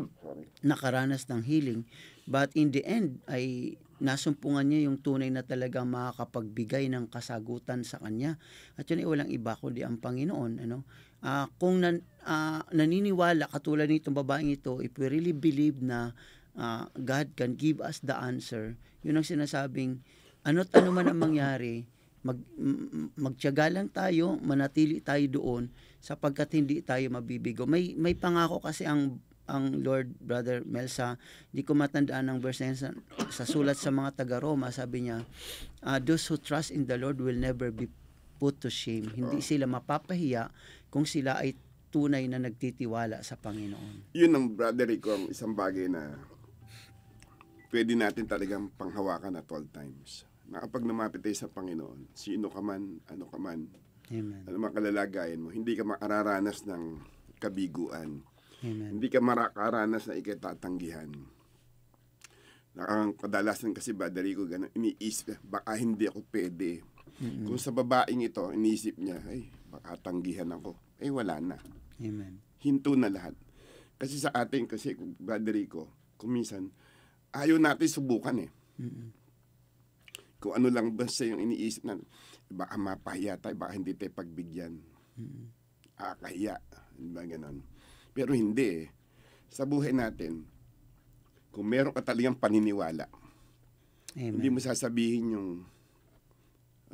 [0.70, 1.84] nakaranas ng healing.
[2.24, 8.00] But in the end, ay nasumpungan niya yung tunay na talagang makakapagbigay ng kasagutan sa
[8.00, 8.40] kanya.
[8.80, 10.64] At yun ay walang iba kundi ang Panginoon.
[10.64, 10.88] Ano?
[11.20, 16.12] Ah, kung nan, ah, naniniwala, katulad nitong babaeng ito, if we really believe na
[16.58, 20.00] ah, God can give us the answer, yun ang sinasabing,
[20.44, 21.88] ano't ano man ang mangyari,
[22.20, 22.36] mag,
[23.16, 27.64] magtiyaga lang tayo, manatili tayo doon, sapagkat hindi tayo mabibigo.
[27.64, 31.18] May, may pangako kasi ang ang Lord Brother Melsa,
[31.50, 32.94] di ko matandaan ng verse na sa,
[33.34, 35.26] sa sulat sa mga taga Roma, sabi niya,
[35.82, 37.90] uh, those who trust in the Lord will never be
[38.38, 39.10] put to shame.
[39.10, 40.48] Hindi sila mapapahiya
[40.88, 41.58] kung sila ay
[41.90, 44.14] tunay na nagtitiwala sa Panginoon.
[44.14, 46.14] Yun ang brother ko, ang isang bagay na
[47.70, 50.26] pwede natin talagang panghawakan at all times.
[50.50, 53.70] Na kapag lumapit tayo sa Panginoon, sino ka man, ano ka man,
[54.10, 54.42] Amen.
[54.46, 56.84] ano man kalalagayan mo, hindi ka makararanas ng
[57.38, 58.22] kabiguan.
[58.60, 58.90] Amen.
[58.98, 61.10] Hindi ka makaranas na ikitatanggihan.
[62.74, 66.82] Na ang kadalasan kasi brother ko, ganun, iniisip, baka hindi ako pwede.
[67.20, 67.46] Mm-mm.
[67.46, 70.74] Kung sa babaeng ito, iniisip niya, ay, baka tanggihan ako.
[70.98, 71.56] Eh, wala na.
[72.00, 72.40] Amen.
[72.60, 73.36] hinto na lahat.
[74.00, 76.72] Kasi sa atin, kasi Brother Rico, kung minsan,
[77.32, 78.50] ayaw natin subukan eh.
[78.80, 79.08] Mm-mm.
[80.40, 82.00] Kung ano lang basta yung iniisip na,
[82.48, 84.80] baka mapahiya tayo, baka hindi tayo pagbigyan.
[85.20, 85.44] Mm-mm.
[86.00, 86.56] Akahiya.
[86.96, 87.60] Di ba ganon?
[88.16, 88.88] Pero hindi eh.
[89.52, 90.48] Sa buhay natin,
[91.52, 93.04] kung meron ka talagang paniniwala,
[94.16, 94.56] hindi Amen.
[94.56, 95.48] mo sasabihin yung,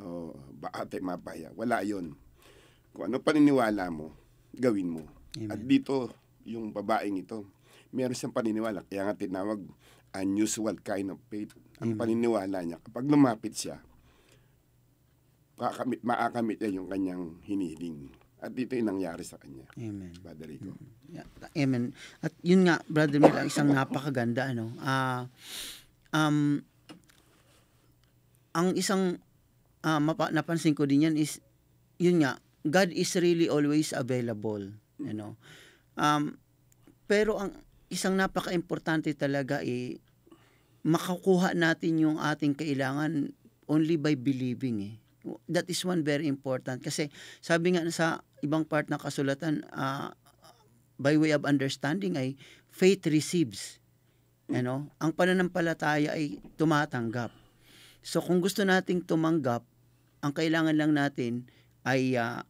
[0.03, 1.55] oh, baka tayo mapahiya.
[1.55, 2.19] Wala yon
[2.91, 4.11] Kung ano paniniwala mo,
[4.57, 5.03] gawin mo.
[5.37, 5.49] Amen.
[5.53, 6.11] At dito,
[6.43, 7.45] yung babaeng ito,
[7.93, 8.83] meron siyang paniniwala.
[8.85, 9.61] Kaya nga tinawag
[10.17, 11.53] unusual kind of faith.
[11.77, 11.99] Ang Amen.
[11.99, 13.77] paniniwala niya, kapag lumapit siya,
[15.57, 18.09] kakamit, maakamit niya yung kanyang hinihiling.
[18.37, 19.65] At dito yung nangyari sa kanya.
[19.77, 20.13] Amen.
[20.21, 20.77] Brother Rico.
[21.09, 21.25] Yeah,
[21.57, 21.97] Amen.
[22.21, 25.25] At yun nga, Brother Mel, ang isang napakaganda, ano, ah,
[26.13, 26.61] um,
[28.53, 29.17] ang isang
[29.81, 31.41] ah, mapa, napansin ko din yan is,
[31.97, 34.63] yun nga, God is really always available,
[34.97, 35.37] you know.
[35.97, 36.37] Um,
[37.05, 37.55] pero ang
[37.87, 39.97] isang napaka-importante talaga eh,
[40.83, 43.31] makakuha natin yung ating kailangan
[43.67, 44.95] only by believing eh.
[45.51, 47.11] That is one very important kasi
[47.43, 50.15] sabi nga sa ibang part ng kasulatan, ah,
[50.97, 52.39] by way of understanding ay
[52.71, 53.79] faith receives.
[54.47, 54.87] Ano?
[55.03, 57.31] Ang pananampalataya ay tumatanggap.
[57.99, 59.67] So kung gusto nating tumanggap,
[60.23, 61.51] ang kailangan lang natin
[61.87, 62.43] ay ah,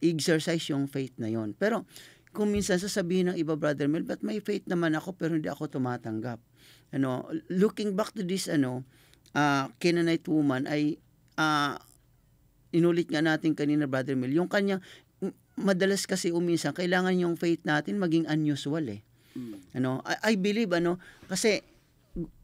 [0.00, 1.52] exercise yung faith na yon.
[1.52, 1.84] Pero
[2.32, 5.68] kung minsan sasabihin ng iba, Brother Mel, but may faith naman ako pero hindi ako
[5.68, 6.40] tumatanggap.
[6.96, 8.88] Ano, looking back to this ano,
[9.36, 10.96] uh, Canaanite woman ay
[11.36, 11.76] ah,
[12.72, 14.80] inulit nga natin kanina, Brother Mel, yung kanya,
[15.60, 19.04] madalas kasi uminsan, kailangan yung faith natin maging unusual eh.
[19.36, 19.54] Mm.
[19.78, 20.98] Ano, I, I believe ano
[21.30, 21.62] kasi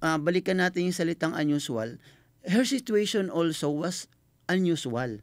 [0.05, 1.99] ah, balikan natin yung salitang unusual.
[2.47, 4.07] Her situation also was
[4.47, 5.19] unusual.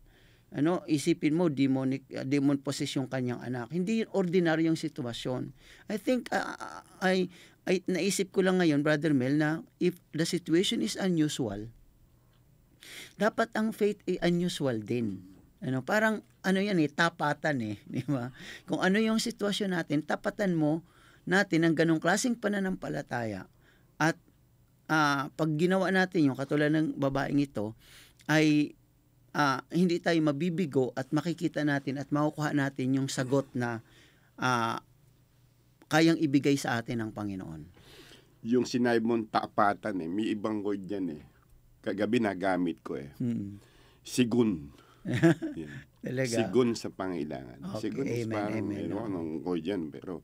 [0.53, 3.73] Ano, isipin mo demonic uh, demon possess yung kanyang anak.
[3.73, 5.49] Hindi ordinaryong sitwasyon.
[5.89, 7.25] I think ah, I
[7.65, 11.73] I naisip ko lang ngayon Brother Mel na if the situation is unusual,
[13.17, 15.25] dapat ang faith ay unusual din.
[15.63, 18.29] Ano, parang ano yan eh, tapatan eh, di ba?
[18.69, 20.85] Kung ano yung sitwasyon natin, tapatan mo
[21.23, 23.47] natin ang ganong klaseng pananampalataya
[23.97, 24.19] at
[24.91, 27.73] ah, pag ginawa natin yung katulad ng babaeng ito
[28.27, 28.75] ay
[29.33, 33.81] ah, hindi tayo mabibigo at makikita natin at makukuha natin yung sagot na
[34.37, 34.79] ah,
[35.89, 37.61] kayang ibigay sa atin ng Panginoon.
[38.45, 41.23] Yung sinabi mong tapatan eh, may ibang word yan eh.
[41.83, 43.11] Kagabi nagamit ko eh.
[43.19, 43.59] Hmm.
[44.03, 44.71] Sigun.
[46.03, 46.35] Talaga.
[46.35, 47.59] Sigun sa pangailangan.
[47.63, 49.07] Okay, Sigun is amen, parang, amen, ano, oo.
[49.07, 50.19] anong word yan, pero,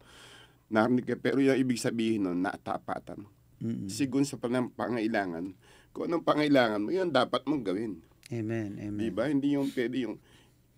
[0.67, 3.23] narinig ka, pero yung ibig sabihin nun, natapatan.
[3.63, 3.87] Mm-mm.
[3.87, 5.55] Sigun sa panang pangailangan,
[5.95, 8.03] kung anong pangailangan mo, yun dapat mong gawin.
[8.29, 8.77] Amen.
[8.77, 9.01] Amen.
[9.01, 9.25] Di ba?
[9.25, 10.15] Hindi yung pwede yung,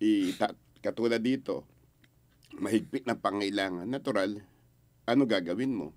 [0.00, 1.68] ita, katulad dito,
[2.56, 4.40] mahigpit na pangailangan, natural,
[5.04, 5.92] ano gagawin mo?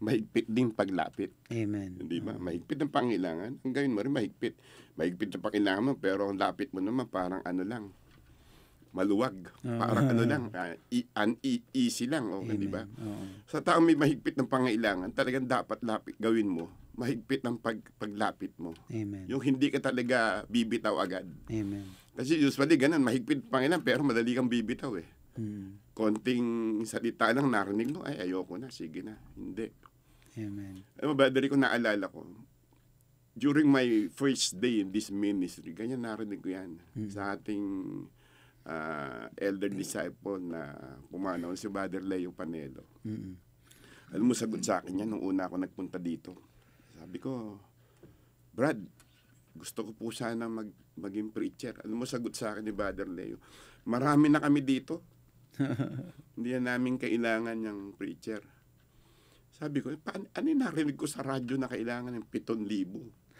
[0.00, 1.32] Mahigpit din paglapit.
[1.52, 2.00] Amen.
[2.00, 2.32] Di ba?
[2.36, 3.60] Mahigpit ang pangailangan.
[3.60, 4.56] Ang gawin mo rin mahigpit.
[4.96, 7.92] Mahigpit ang pangailangan mo, pero ang lapit mo naman parang ano lang,
[8.96, 9.36] maluwag.
[9.60, 10.42] Parang ano lang,
[11.20, 12.32] un- e- easy lang.
[12.32, 12.84] Okay, di ba?
[12.84, 13.44] Oo.
[13.44, 16.72] Sa taong may mahigpit ng pangailangan, talagang dapat lapit gawin mo.
[16.98, 18.74] Mahigpit ang pag, paglapit mo.
[18.90, 19.24] Amen.
[19.30, 21.26] Yung hindi ka talaga bibitaw agad.
[21.48, 21.86] Amen.
[22.14, 25.08] Kasi usually ganun, mahigpit ang pangailangan, pero madali kang bibitaw eh.
[25.38, 25.94] Mm.
[25.94, 26.46] Konting
[26.84, 29.16] salita lang narinig mo, ay ayoko na, sige na.
[29.38, 29.70] Hindi.
[30.36, 30.82] Amen.
[30.98, 32.26] Alam mo, Brother, ko naalala ko,
[33.34, 37.08] during my first day in this ministry, ganyan narinig ko yan Mm.
[37.08, 37.64] sa ating
[38.68, 40.76] ah, elder disciple na
[41.08, 42.84] pumanaw, si Brother Leo Panelo.
[43.06, 43.32] Mm.
[44.12, 46.34] Alam mo, sagot sa akin yan nung una ako nagpunta dito.
[47.00, 47.56] Sabi ko,
[48.52, 48.76] Brad,
[49.56, 50.68] gusto ko po sana mag,
[51.00, 51.72] maging preacher.
[51.80, 53.40] Alam mo, sagot sa akin ni Brother Leo,
[53.88, 55.00] marami na kami dito.
[56.36, 58.44] Hindi na namin kailangan yung preacher.
[59.48, 62.68] Sabi ko, pa, ano yung narinig ko sa radyo na kailangan ng 7,000?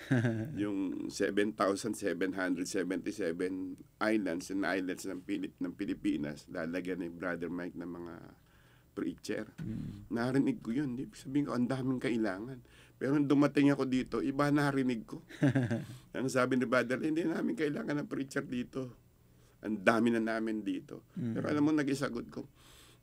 [0.64, 2.64] yung 7,777
[4.00, 8.14] islands and islands ng, Pilip, ng Pilipinas, lalagyan ni Brother Mike ng mga
[8.96, 9.46] preacher.
[9.60, 10.12] Mm.
[10.12, 10.96] Narinig ko yun.
[11.12, 12.60] Sabihin ko, ang daming kailangan.
[13.00, 15.24] Pero nung dumating ako dito, iba narinig ko.
[16.12, 18.92] Ang sabi ni Brother, hindi namin kailangan ng preacher dito.
[19.64, 21.08] Ang dami na namin dito.
[21.16, 21.32] Mm.
[21.32, 22.44] Pero alam mo, nag-isagot ko,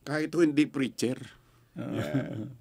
[0.06, 1.18] kahit ho hindi preacher.
[1.74, 2.54] Yeah.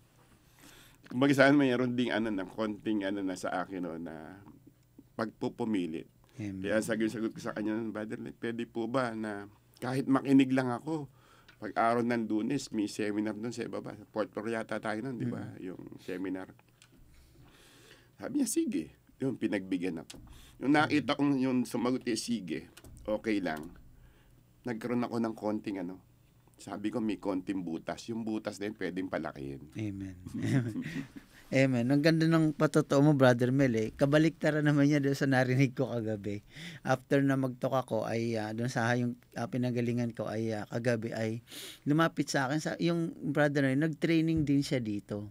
[1.13, 4.41] Kumbaga saan mayroon ding ano na konting ano na sa akin no, na
[5.13, 6.09] pagpupumilit.
[6.41, 6.65] Amen.
[6.65, 11.05] Kaya sagot-sagot ko sa kanya, Brother, pwede po ba na kahit makinig lang ako,
[11.57, 13.97] pag araw ng lunes, may seminar doon sa ibaba.
[13.97, 15.41] Sa Port Pro yata tayo nun, di ba?
[15.61, 16.53] Yung seminar.
[18.17, 18.85] Sabi niya, sige.
[19.21, 20.17] Yung pinagbigyan ako.
[20.61, 22.69] Yung nakita kong yung sumagot niya, sige,
[23.05, 23.73] okay lang.
[24.65, 26.01] Nagkaroon ako ng konting ano,
[26.57, 28.09] sabi ko may konting butas.
[28.09, 29.69] Yung butas din pwedeng palakihin.
[29.77, 30.17] Amen.
[31.47, 31.87] Amen.
[31.87, 33.89] Ang ganda ng patotoo mo, Brother Mel, eh.
[33.95, 36.43] Kabaliktaran naman niya doon sa narinig ko kagabi.
[36.83, 41.15] After na magtok ako, ay uh, doon sa yung uh, pinagalingan ko ay uh, kagabi
[41.15, 41.47] ay
[41.87, 42.59] lumapit sa akin.
[42.59, 45.31] Sa, yung brother na yun, nag-training din siya dito.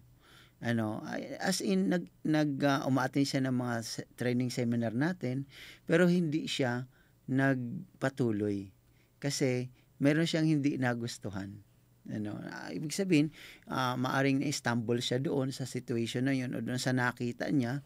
[0.65, 1.05] Ano,
[1.37, 3.75] as in, nag, nag uh, umaattend siya ng mga
[4.17, 5.45] training seminar natin,
[5.85, 6.89] pero hindi siya
[7.29, 8.73] nagpatuloy.
[9.21, 9.69] Kasi,
[10.01, 11.61] meron siyang hindi nagustuhan.
[12.09, 13.29] Ano, ah, ibig sabihin,
[13.69, 17.85] ah, maaring na-stumble siya doon sa situation na yun o doon sa nakita niya.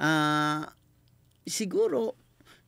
[0.00, 0.72] Ah,
[1.44, 2.16] siguro,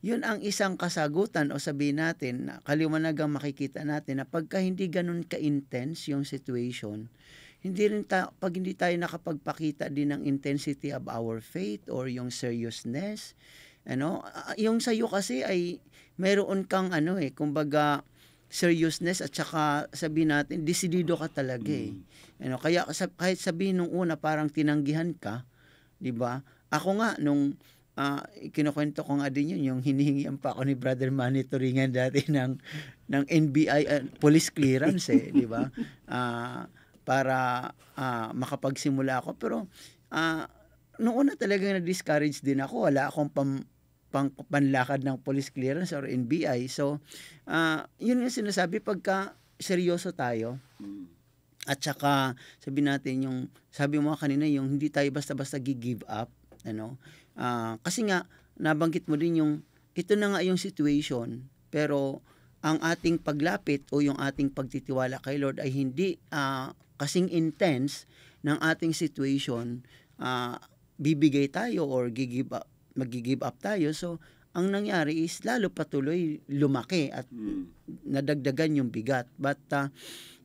[0.01, 4.87] yun ang isang kasagutan o sabihin natin, na kaliwanag ang makikita natin na pagka hindi
[4.87, 7.11] ganun ka-intense yung situation,
[7.59, 12.31] hindi rin ta- pag hindi tayo nakapagpakita din ng intensity of our faith or yung
[12.31, 13.35] seriousness,
[13.83, 15.83] ano, ah, yung sa'yo kasi ay
[16.15, 18.03] meron kang ano eh, kumbaga
[18.49, 21.93] seriousness at saka sabihin natin, desidido ka talaga eh.
[22.41, 25.45] Ano, kaya kahit sabihin nung una parang tinanggihan ka,
[26.01, 26.41] 'di ba?
[26.73, 27.59] Ako nga nung
[27.99, 28.23] ah,
[28.55, 32.55] kinukwento ko nga din yun, yung hinihingian pa ako ni Brother Manny Turingan dati ng,
[33.11, 35.67] ng NBI ah, police clearance eh, di ba?
[36.09, 36.65] Ah,
[37.09, 39.33] para ah, makapagsimula ako.
[39.41, 39.57] Pero
[40.13, 40.45] ah,
[41.01, 42.85] nung una talagang na-discourage din ako.
[42.85, 43.65] Wala akong pam,
[44.13, 46.69] pang, panlakad ng police clearance or NBI.
[46.69, 47.01] So,
[47.49, 51.11] ah, yun yung sinasabi pagka seryoso tayo, Mm.
[51.67, 56.31] at saka sabi natin yung sabi mo kanina yung hindi tayo basta-basta gi-give up
[56.63, 56.95] ano
[57.35, 58.27] Ah, kasi nga
[58.59, 59.53] nabanggit mo din yung
[59.95, 62.19] ito na nga yung situation pero
[62.59, 68.05] ang ating paglapit o yung ating pagtitiwala kay Lord ay hindi ah, kasing intense
[68.43, 69.81] ng ating situation
[70.19, 70.59] ah,
[70.99, 74.19] bibigay tayo or gigive up magi-give up tayo so
[74.57, 77.69] ang nangyari is lalo patuloy lumaki at Mm.
[78.09, 79.29] nadagdagan yung bigat.
[79.37, 79.93] But uh,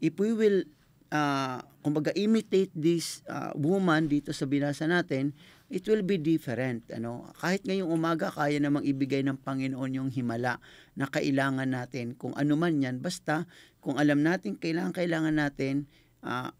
[0.00, 0.68] if we will,
[1.08, 5.32] uh, kumbaga, imitate this uh, woman dito sa binasa natin,
[5.72, 6.84] it will be different.
[6.92, 7.32] Ano?
[7.40, 10.60] Kahit ngayong umaga, kaya namang ibigay ng Panginoon yung himala
[10.96, 12.12] na kailangan natin.
[12.16, 13.48] Kung ano man yan, basta
[13.80, 15.88] kung alam natin, kailangan, kailangan natin,
[16.24, 16.50] uh,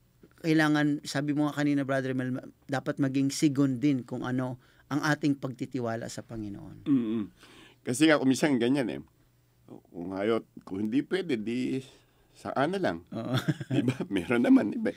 [0.44, 2.36] kailangan, sabi mo nga kanina, Brother Mel,
[2.68, 4.60] dapat maging sigon din kung ano
[4.92, 6.84] ang ating pagtitiwala sa Panginoon.
[6.84, 7.32] Mm-mm.
[7.80, 9.00] Kasi nga, kumisang ganyan eh.
[9.64, 11.80] Kung hayot, kung hindi pwede, di
[12.36, 12.98] saan na lang.
[13.14, 13.34] Oo.
[13.72, 13.96] Di ba?
[14.10, 14.74] Meron naman.
[14.74, 14.92] Diba?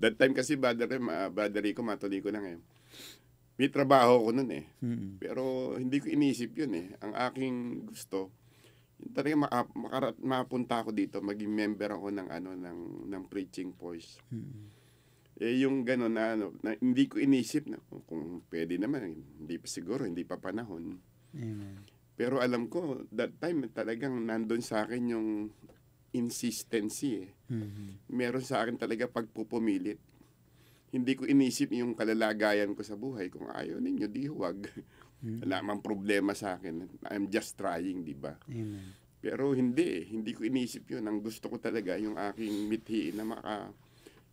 [0.00, 2.58] That time kasi, brother, uh, brother ko, matuloy ko lang eh.
[3.60, 4.64] May trabaho ko nun eh.
[4.80, 5.20] Mm.
[5.20, 6.86] Pero hindi ko inisip yun eh.
[7.04, 7.56] Ang aking
[7.90, 8.32] gusto,
[9.14, 12.78] talaga maka, makarat, mapunta ako dito, maging member ako ng ano ng
[13.10, 14.18] ng preaching voice.
[14.30, 14.66] Mm.
[15.38, 19.54] Eh yung gano'n na ano, na hindi ko inisip na oh, kung pwede naman, hindi
[19.54, 20.98] pa siguro, hindi pa panahon.
[21.38, 21.78] Amen.
[22.18, 25.28] Pero alam ko, that time talagang nandun sa akin yung
[26.10, 27.30] insistency eh.
[27.54, 28.10] Mhm.
[28.10, 30.02] Meron sa akin talaga pagpupumilit.
[30.90, 33.30] Hindi ko inisip yung kalalagayan ko sa buhay.
[33.30, 34.58] Kung ayaw ninyo, di huwag.
[35.18, 35.42] Mhm.
[35.46, 36.86] Wala mang problema sa akin.
[37.10, 38.38] I'm just trying, di ba?
[38.46, 38.94] Amen.
[39.18, 40.06] Pero hindi.
[40.14, 41.04] Hindi ko inisip yun.
[41.10, 43.74] Ang gusto ko talaga yung aking mithiin na maka,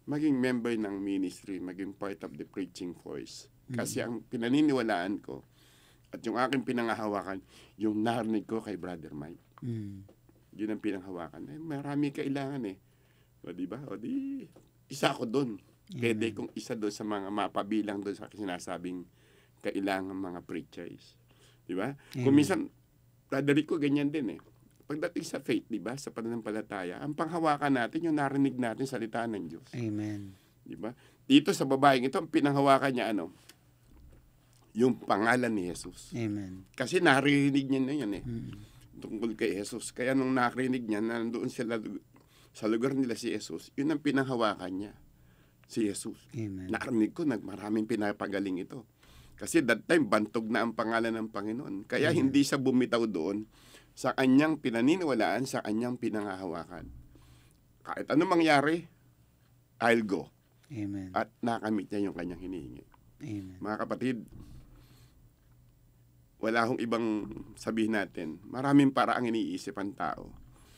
[0.05, 3.49] maging member ng ministry, maging part of the preaching voice.
[3.65, 5.41] Kasi ang pinaniniwalaan ko
[6.13, 7.41] at yung aking pinangahawakan,
[7.81, 9.41] yung narinig ko kay Brother Mike.
[9.65, 10.05] Mm.
[10.55, 11.49] Yun ang pinanghawakan.
[11.49, 12.77] Eh, marami kailangan eh.
[13.41, 13.81] O di ba?
[13.89, 14.45] O di,
[14.88, 15.57] isa ako doon.
[15.91, 19.05] Pwede kong isa doon sa mga mapabilang doon sa sinasabing
[19.66, 21.18] kailangan mga preachers.
[21.66, 21.89] Di ba?
[22.13, 22.70] Kung minsan,
[23.26, 24.39] dadali ko ganyan din eh.
[24.86, 29.49] Pagdating sa faith, di ba, sa pananampalataya, ang panghawakan natin, yung narinig natin salita ng
[29.49, 29.74] Diyos.
[29.74, 30.38] Amen.
[30.61, 30.93] Di ba?
[31.26, 33.34] Dito sa babaeng ito, ang pinanghawakan niya ano?
[34.78, 36.13] Yung pangalan ni Jesus.
[36.13, 36.70] Amen.
[36.78, 39.01] Kasi narinig niya na yan eh Mm.
[39.01, 39.89] tungkol kay Jesus.
[39.89, 41.82] Kaya nung nakarinig niya na nandoon sila
[42.51, 44.93] sa lugar nila si Jesus, yun ang pinanghawakan niya.
[45.66, 46.20] Si Jesus.
[46.38, 46.70] Amen.
[46.70, 48.86] Narinig ko, nag maraming pinapagaling ito.
[49.36, 51.75] Kasi that time, bantog na ang pangalan ng Panginoon.
[51.86, 52.17] Kaya Mhm.
[52.17, 53.43] hindi siya bumitaw doon
[53.91, 56.88] sa kanyang pinaniniwalaan, sa kanyang pinangahawakan.
[57.83, 58.88] Kahit ano mangyari,
[59.83, 60.31] I'll go.
[60.71, 61.11] Amen.
[61.11, 62.86] At nakamit niya yung kanyang hinihingi.
[63.21, 63.57] Amen.
[63.59, 64.17] Mga kapatid,
[66.39, 67.05] wala akong ibang
[67.55, 68.39] sabihin natin.
[68.47, 70.31] Maraming paraang iniisip ang tao.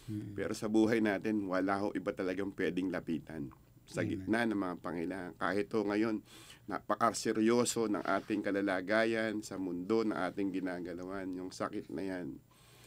[0.07, 0.33] Mm.
[0.37, 3.51] Pero sa buhay natin, wala ho iba talagang pwedeng lapitan.
[3.87, 4.23] Sa Amen.
[4.23, 5.33] gitna ng mga pangailangan.
[5.35, 6.23] Kahit ho ngayon,
[6.67, 11.31] napakaseryoso ng ating kalalagayan sa mundo na ating ginagalawan.
[11.39, 12.27] Yung sakit na yan.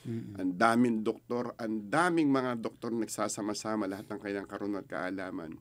[0.04, 0.36] Mm.
[0.36, 5.56] Ang daming doktor, ang daming mga doktor nagsasama-sama lahat ng kanilang karunan at kaalaman.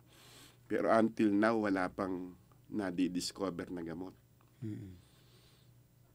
[0.68, 2.36] Pero until now, wala pang
[2.70, 4.16] nadi-discover na gamot.
[4.64, 4.96] Mm.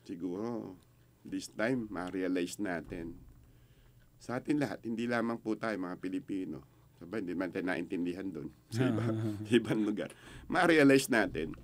[0.05, 0.76] Siguro,
[1.24, 3.16] this time, ma-realize natin.
[4.20, 6.61] Sa atin lahat, hindi lamang po tayo mga Pilipino.
[7.00, 8.48] Sabay, hindi man tayo naintindihan doon.
[8.72, 9.05] Sa iba,
[9.59, 10.12] ibang lugar.
[10.52, 11.57] Ma-realize natin.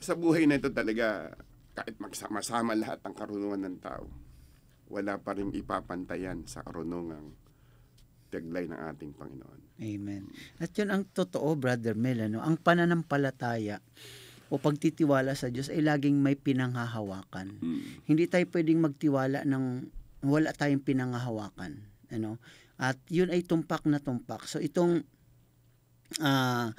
[0.00, 1.34] Sa buhay na ito talaga,
[1.74, 4.06] kahit magsama-sama lahat ng karunungan ng tao,
[4.88, 7.34] wala pa rin ipapantayan sa karunungang
[8.30, 9.60] taglay ng ating Panginoon.
[9.82, 10.30] Amen.
[10.62, 12.42] At yun ang totoo, Brother Mel, ano?
[12.42, 13.78] ang pananampalataya
[14.52, 17.58] o pagtitiwala sa Diyos ay laging may pinanghahawakan.
[17.58, 17.82] Mm.
[18.06, 19.64] Hindi tayo pwedeng magtiwala ng
[20.26, 21.72] wala tayong pinanghahawakan.
[22.14, 22.38] Ano?
[22.78, 24.46] At yun ay tumpak na tumpak.
[24.46, 25.02] So itong
[26.22, 26.70] ah,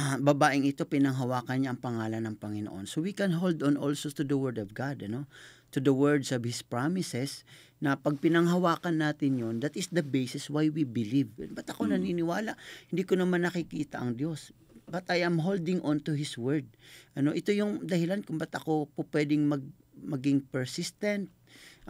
[0.00, 2.88] ah, babaeng ito, pinanghawakan niya ang pangalan ng Panginoon.
[2.88, 5.28] So we can hold on also to the Word of God, ano?
[5.70, 7.46] to the words of His promises,
[7.78, 11.30] na pag pinanghawakan natin yun, that is the basis why we believe.
[11.38, 11.90] Ba't ako Mm.
[11.94, 12.58] naniniwala?
[12.90, 14.50] Hindi ko naman nakikita ang Diyos.
[14.90, 16.66] But I am holding on to His Word.
[17.14, 19.62] Ano, ito yung dahilan kung ba't ako po pwedeng mag,
[19.94, 21.30] maging persistent,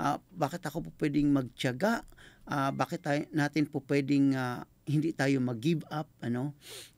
[0.01, 2.05] Ah, bakit ako po pwedeng magtiyaga,
[2.49, 6.53] Ah, bakit tayo, natin po pwedeng ah, hindi tayo mag-give up, ano?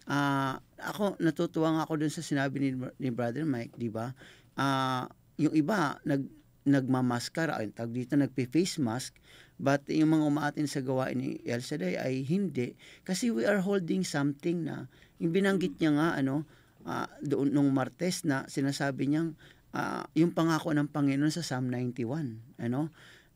[0.09, 4.17] Ah, ako, natutuwa nga ako dun sa sinabi ni, ni Brother Mike, di ba?
[4.57, 6.25] Ah, yung iba, nag,
[6.65, 9.15] nagmamaskara, ay tag dito, nagpe-face mask,
[9.61, 12.75] but yung mga umaatin sa gawain ni El Shaddai ay hindi.
[13.05, 14.89] Kasi we are holding something na,
[15.23, 16.49] yung binanggit niya nga, ano,
[16.89, 19.37] ah, doon nung Martes na sinasabi niyang,
[19.77, 22.91] ah, yung pangako ng Panginoon sa Psalm 91, ano,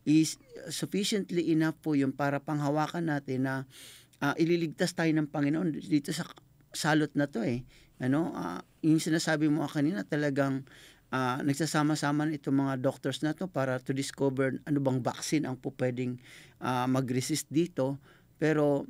[0.06, 0.38] is
[0.70, 3.54] sufficiently enough po yung para panghawakan natin na
[4.22, 6.24] ah, ililigtas tayo ng Panginoon dito sa
[6.72, 7.64] salot na to eh.
[8.00, 10.64] Ano, ah, yung sinasabi mo kanina talagang
[11.12, 15.56] ah, nagsasama-sama na itong mga doctors na to para to discover ano bang vaccine ang
[15.56, 16.20] po pwedeng
[16.60, 17.96] ah, mag-resist dito.
[18.36, 18.84] Pero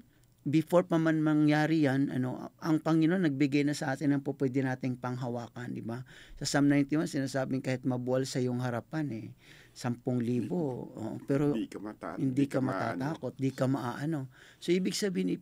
[0.47, 4.62] before pa man mangyari yan, ano, ang Panginoon nagbigay na sa atin ng po pwede
[4.62, 6.07] nating panghawakan, di ba?
[6.39, 9.27] Sa Psalm 91, sinasabing kahit mabuwal sa iyong harapan eh,
[9.77, 10.89] sampung libo.
[10.97, 12.97] oo, pero Hindi ka mata- hindi ka maano.
[12.97, 14.33] matatakot, di ka maaano.
[14.57, 15.37] So ibig sabihin,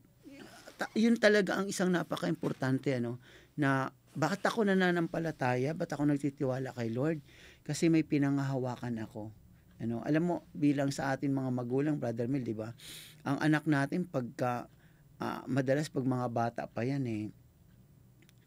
[0.98, 3.22] yun talaga ang isang napaka-importante ano,
[3.54, 7.22] na bakit ako nananampalataya, bakit ako nagtitiwala kay Lord?
[7.62, 9.30] Kasi may pinangahawakan ako.
[9.78, 12.74] Ano, alam mo, bilang sa atin mga magulang, Brother Mil, di ba?
[13.26, 14.66] Ang anak natin, pagka,
[15.18, 17.30] ah, madalas pag mga bata pa yan eh,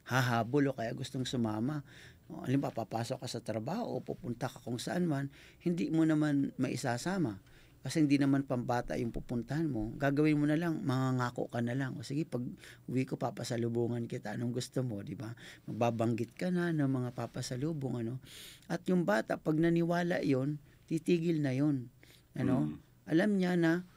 [0.08, 1.84] hahabol o kaya gustong sumama.
[2.28, 5.32] O, alam ba, papasok ka sa trabaho o pupunta ka kung saan man,
[5.64, 7.40] hindi mo naman maisasama.
[7.88, 9.96] Kasi hindi naman pambata yung pupuntahan mo.
[9.96, 11.96] Gagawin mo na lang, mangangako ka na lang.
[11.96, 12.44] O sige, pag
[12.92, 14.36] uwi ko, papasalubungan kita.
[14.36, 15.32] Anong gusto mo, di ba?
[15.72, 18.20] Magbabanggit ka na ng mga papasalubong, ano?
[18.68, 20.60] At yung bata, pag naniwala yon
[20.92, 21.88] titigil na yon
[22.36, 22.68] Ano?
[22.68, 22.76] Mm.
[23.08, 23.88] Alam niya na,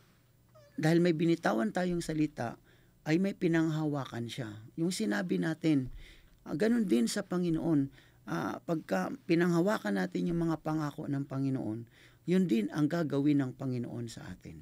[0.79, 2.63] dahil may binitawan tayong salita,
[3.09, 4.55] ay may pinanghawakan siya.
[4.79, 5.91] Yung sinabi natin,
[6.47, 7.91] ah, ganun din sa Panginoon.
[8.29, 11.79] Ah, pagka pinanghawakan natin yung mga pangako ng Panginoon,
[12.29, 14.61] yun din ang gagawin ng Panginoon sa atin.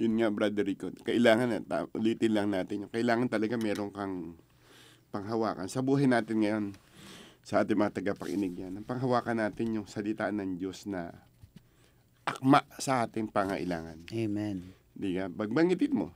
[0.00, 0.88] Yun nga, Brother Rico.
[1.04, 2.86] Kailangan, na, ta- ulitin lang natin.
[2.86, 4.38] yung Kailangan talaga meron kang
[5.10, 5.68] panghawakan.
[5.68, 6.64] Sa buhay natin ngayon,
[7.44, 11.10] sa ating mga tagapakinig yan, ang panghawakan natin yung salita ng Diyos na
[12.24, 14.06] akma sa ating pangailangan.
[14.14, 14.70] Amen.
[14.94, 15.26] Di ka?
[15.28, 16.14] Pagbangitin mo,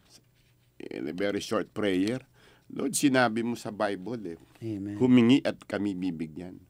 [0.78, 2.22] in a very short prayer,
[2.72, 4.96] Lord, sinabi mo sa Bible, eh, Amen.
[4.96, 6.60] humingi at kami bibigyan.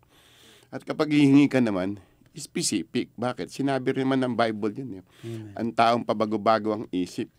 [0.75, 2.03] At kapag hihingi ka naman,
[2.35, 3.15] specific.
[3.15, 3.47] Bakit?
[3.47, 4.91] Sinabi rin naman ng Bible yun.
[4.99, 5.05] Eh.
[5.23, 5.55] Amen.
[5.55, 7.31] Ang taong pabago-bago ang isip,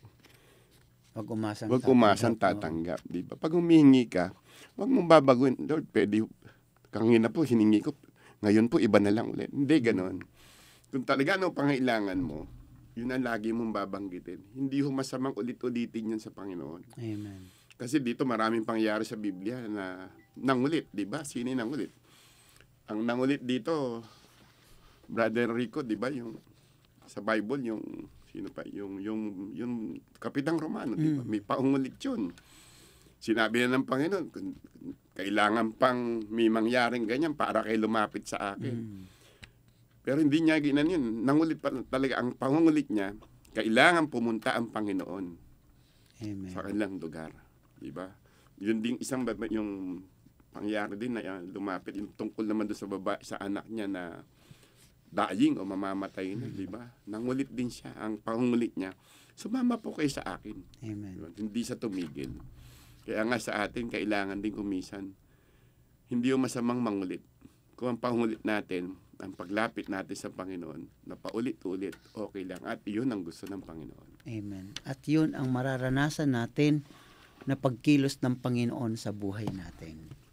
[1.16, 3.40] Wag umasang Huwag umasang tatanggap, di ba?
[3.40, 4.36] Pag humihingi ka,
[4.76, 5.56] huwag mong babaguhin.
[5.64, 6.28] Lord, pwede,
[6.92, 7.96] kangina po, hiningi ko,
[8.44, 9.48] ngayon po, iba na lang ulit.
[9.48, 10.20] Hindi ganon.
[10.92, 12.44] Kung talaga ano pangailangan mo,
[13.00, 14.44] yun ang lagi mong babanggitin.
[14.60, 16.84] Hindi ho masamang ulit-ulitin yun sa Panginoon.
[16.84, 16.96] no?
[17.00, 17.48] Amen.
[17.80, 21.24] Kasi dito maraming pangyayari sa Biblia na nangulit, di ba?
[21.24, 21.92] Sino nangulit?
[22.92, 24.06] Ang nangulit dito,
[25.10, 26.10] Brother Rico, di ba?
[26.10, 26.38] Yung
[27.06, 27.82] sa Bible, yung
[28.30, 28.66] sino pa?
[28.70, 29.22] Yung yung
[29.54, 29.74] yung
[30.18, 31.22] kapitang Romano, di ba?
[31.22, 31.30] Mm.
[31.30, 32.34] May paungulit yun.
[33.22, 34.58] Sinabi na ng Panginoon, "Kung-
[35.16, 38.76] kailangan pang may mangyaring ganyan para kayo lumapit sa akin.
[38.76, 39.04] Mm.
[40.04, 41.24] Pero hindi niya ginan yun.
[41.24, 43.16] Nangulit pa talaga ang pangungulit niya,
[43.56, 45.26] kailangan pumunta ang Panginoon
[46.22, 46.52] Amen.
[46.52, 47.32] sa kanilang lugar.
[47.80, 48.12] Di ba?
[48.60, 50.04] Yun din isang yung
[50.56, 54.24] pangyari din na yan, lumapit yung tungkol naman doon sa baba sa anak niya na
[55.12, 56.88] dying o mamamatay na, di ba?
[57.12, 57.92] Nangulit din siya.
[58.00, 58.96] Ang pangungulit niya,
[59.36, 60.56] sumama po kayo sa akin.
[60.88, 61.20] Amen.
[61.36, 62.40] Hindi sa tumigil.
[63.04, 65.12] Kaya nga sa atin, kailangan din kumisan.
[66.08, 67.22] Hindi yung masamang mangulit.
[67.76, 72.60] Kung ang pangulit natin, ang paglapit natin sa Panginoon, na paulit-ulit, okay lang.
[72.64, 74.28] At iyon ang gusto ng Panginoon.
[74.28, 74.76] Amen.
[74.84, 76.84] At yun ang mararanasan natin
[77.46, 80.25] na pagkilos ng Panginoon sa buhay natin.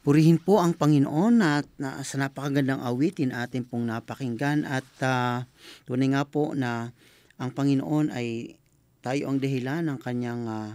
[0.00, 5.44] Purihin po ang Panginoon at na, sa napakagandang awitin atin pong napakinggan at uh,
[5.84, 6.96] tunay nga po na
[7.36, 8.56] ang Panginoon ay
[9.04, 10.72] tayo ang dahilan ng kanyang uh,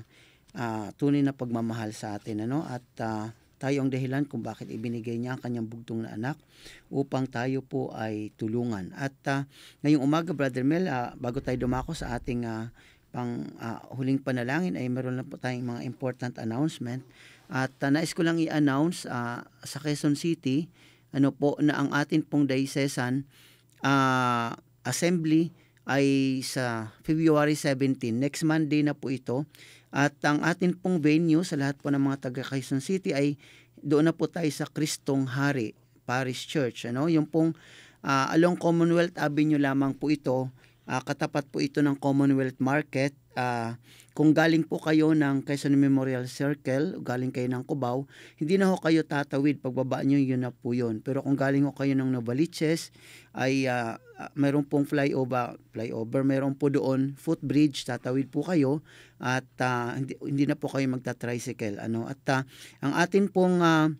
[0.53, 5.17] uh, tunay na pagmamahal sa atin ano at uh, tayo ang dahilan kung bakit ibinigay
[5.17, 6.37] niya ang kanyang bugtong na anak
[6.93, 8.93] upang tayo po ay tulungan.
[8.93, 9.49] At uh,
[9.81, 12.69] ngayong umaga, Brother Mel, uh, bago tayo dumako sa ating uh,
[13.15, 16.99] pang uh, huling panalangin ay meron lang po tayong mga important announcement.
[17.51, 20.69] At uh, nais ko lang i-announce uh, sa Quezon City
[21.15, 23.23] ano po na ang atin pong diocesan
[23.79, 24.51] uh,
[24.83, 25.55] assembly
[25.87, 29.47] ay sa February 17, next Monday na po ito.
[29.95, 33.39] At ang atin pong venue sa lahat po ng mga taga Quezon City ay
[33.79, 35.71] doon na po tayo sa Kristong Hari
[36.03, 36.89] Parish Church.
[36.89, 37.07] Ano?
[37.07, 37.55] Yung pong
[38.03, 40.51] uh, along Commonwealth Avenue lamang po ito.
[40.85, 43.15] Uh, katapat po ito ng Commonwealth Market.
[43.35, 43.75] Uh,
[44.15, 48.07] kung galing po kayo ng Quezon Memorial Circle, galing kayo ng Cubao,
[48.39, 49.59] hindi na ho kayo tatawid.
[49.59, 51.03] Pagbaba nyo, yun na po yun.
[51.03, 52.95] Pero kung galing ho kayo ng Novaliches,
[53.35, 53.99] ay uh,
[54.39, 58.79] mayroon pong flyover, flyover, mayroon po doon footbridge, tatawid po kayo
[59.19, 61.83] at uh, hindi, hindi na po kayo magta-tricycle.
[61.83, 62.07] Ano?
[62.07, 62.41] At uh,
[62.79, 63.91] ang atin pong uh,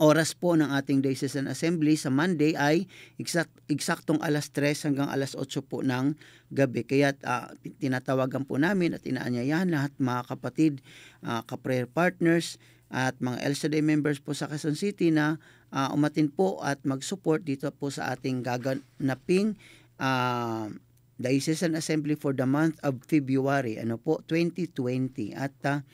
[0.00, 2.88] oras po ng ating Diocesan Assembly sa Monday ay
[3.20, 6.16] exact, eksaktong alas 3 hanggang alas 8 po ng
[6.48, 6.88] gabi.
[6.88, 10.72] Kaya ah, tinatawagan po namin at inaanyayahan lahat mga kapatid,
[11.20, 12.56] ah, ka-prayer partners
[12.90, 15.36] at mga LCD members po sa Quezon City na
[15.68, 19.54] ah, umatin po at mag-support dito po sa ating gaganaping
[20.00, 20.72] ah,
[21.20, 25.36] Diocesan Assembly for the month of February, ano po, 2020.
[25.36, 25.84] At ah,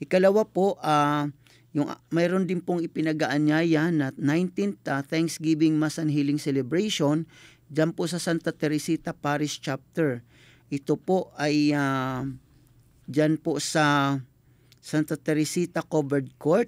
[0.00, 1.28] ikalawa po, ah,
[1.70, 7.26] yung ah, mayroon din pong ipinagaanyaya na 19th ah, Thanksgiving Mass and Healing Celebration
[7.70, 10.26] dyan po sa Santa Teresita Parish Chapter.
[10.70, 12.26] Ito po ay ah,
[13.06, 14.18] dyan po sa
[14.82, 16.66] Santa Teresita Covered Court.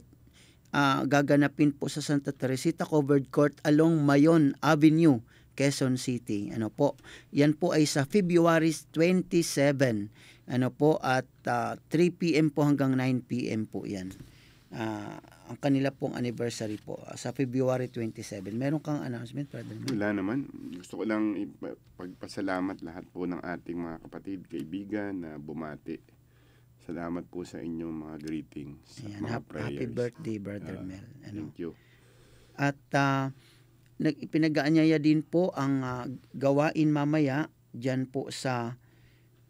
[0.72, 5.20] Ah, gaganapin po sa Santa Teresita Covered Court along Mayon Avenue,
[5.58, 6.48] Quezon City.
[6.54, 6.96] Ano po?
[7.34, 10.08] Yan po ay sa February 27.
[10.48, 14.14] Ano po at ah, 3 PM po hanggang 9 PM po 'yan.
[14.72, 18.40] Ah, ang kanila pong anniversary po ah, sa February 27.
[18.50, 19.92] Meron kang announcement, Brother Mel?
[19.92, 20.48] Wala naman.
[20.72, 21.36] Gusto ko lang
[21.94, 26.00] pagpasalamat lahat po ng ating mga kapatid, kaibigan na bumati.
[26.82, 29.68] Salamat po sa inyong mga greetings at Ayan, mga hap- prayers.
[29.70, 31.06] happy birthday, Brother Ah, Mel.
[31.22, 31.36] Ano?
[31.38, 31.70] Thank you.
[32.52, 33.28] At uh,
[34.00, 38.80] ipinag-aanyaya din po ang ah, gawain mamaya diyan po sa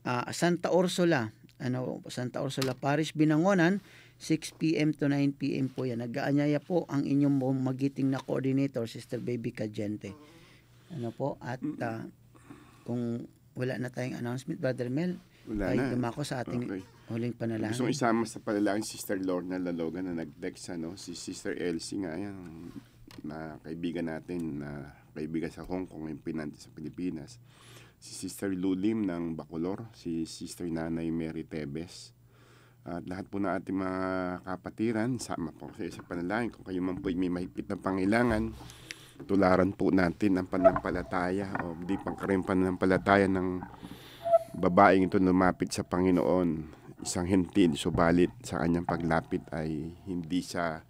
[0.02, 1.30] ah, Santa Ursula.
[1.56, 3.78] Ano, Santa Ursula Parish, Binangonan,
[4.18, 4.92] 6 p.m.
[4.92, 5.66] to 9 p.m.
[5.66, 5.98] po yan.
[5.98, 10.14] Nag-aanyaya po ang inyong magiting na coordinator, Sister Baby Cajente.
[10.90, 11.40] Ano po?
[11.40, 12.06] At ah,
[12.82, 15.90] kung wala na tayong announcement, Brother Mel, Wala ay na.
[15.90, 16.82] dumako sa ating Okay.
[17.10, 17.90] huling Gusto panalangin.
[17.90, 22.70] isama sa panalangin si Sister Lorna Laloga na nag-text ano, si Sister Elsie nga yan,
[23.26, 24.70] na kaibigan natin na
[25.12, 27.36] kaibigan sa Hong Kong yung pinanti sa Pilipinas.
[27.98, 32.14] Si Sister Lulim ng Bacolor, si Sister Nanay Mary Tebes.
[32.82, 34.02] At lahat po na ating mga
[34.42, 36.50] kapatiran, sama po sa sa panalangin.
[36.50, 38.50] Kung kayo man po ay may mahigpit na pangailangan,
[39.22, 43.62] tularan po natin ang panampalataya o di pang karin pananampalataya ng
[44.58, 46.82] babaeng ito lumapit sa Panginoon.
[47.02, 50.82] Isang hentil, subalit sa kanyang paglapit ay hindi siya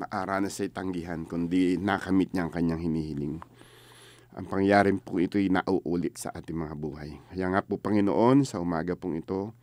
[0.00, 3.36] naaranas sa tanggihan, kundi nakamit niya ang kanyang hinihiling.
[4.38, 7.10] Ang pangyayari po ito ay nauulit sa ating mga buhay.
[7.32, 9.56] Kaya nga po, Panginoon, sa umaga pong ito,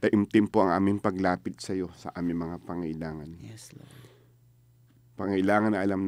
[0.00, 3.30] taimtim po ang aming paglapit sa iyo sa aming mga pangailangan.
[3.40, 3.92] Yes, Lord.
[5.16, 6.04] Pangailangan na alam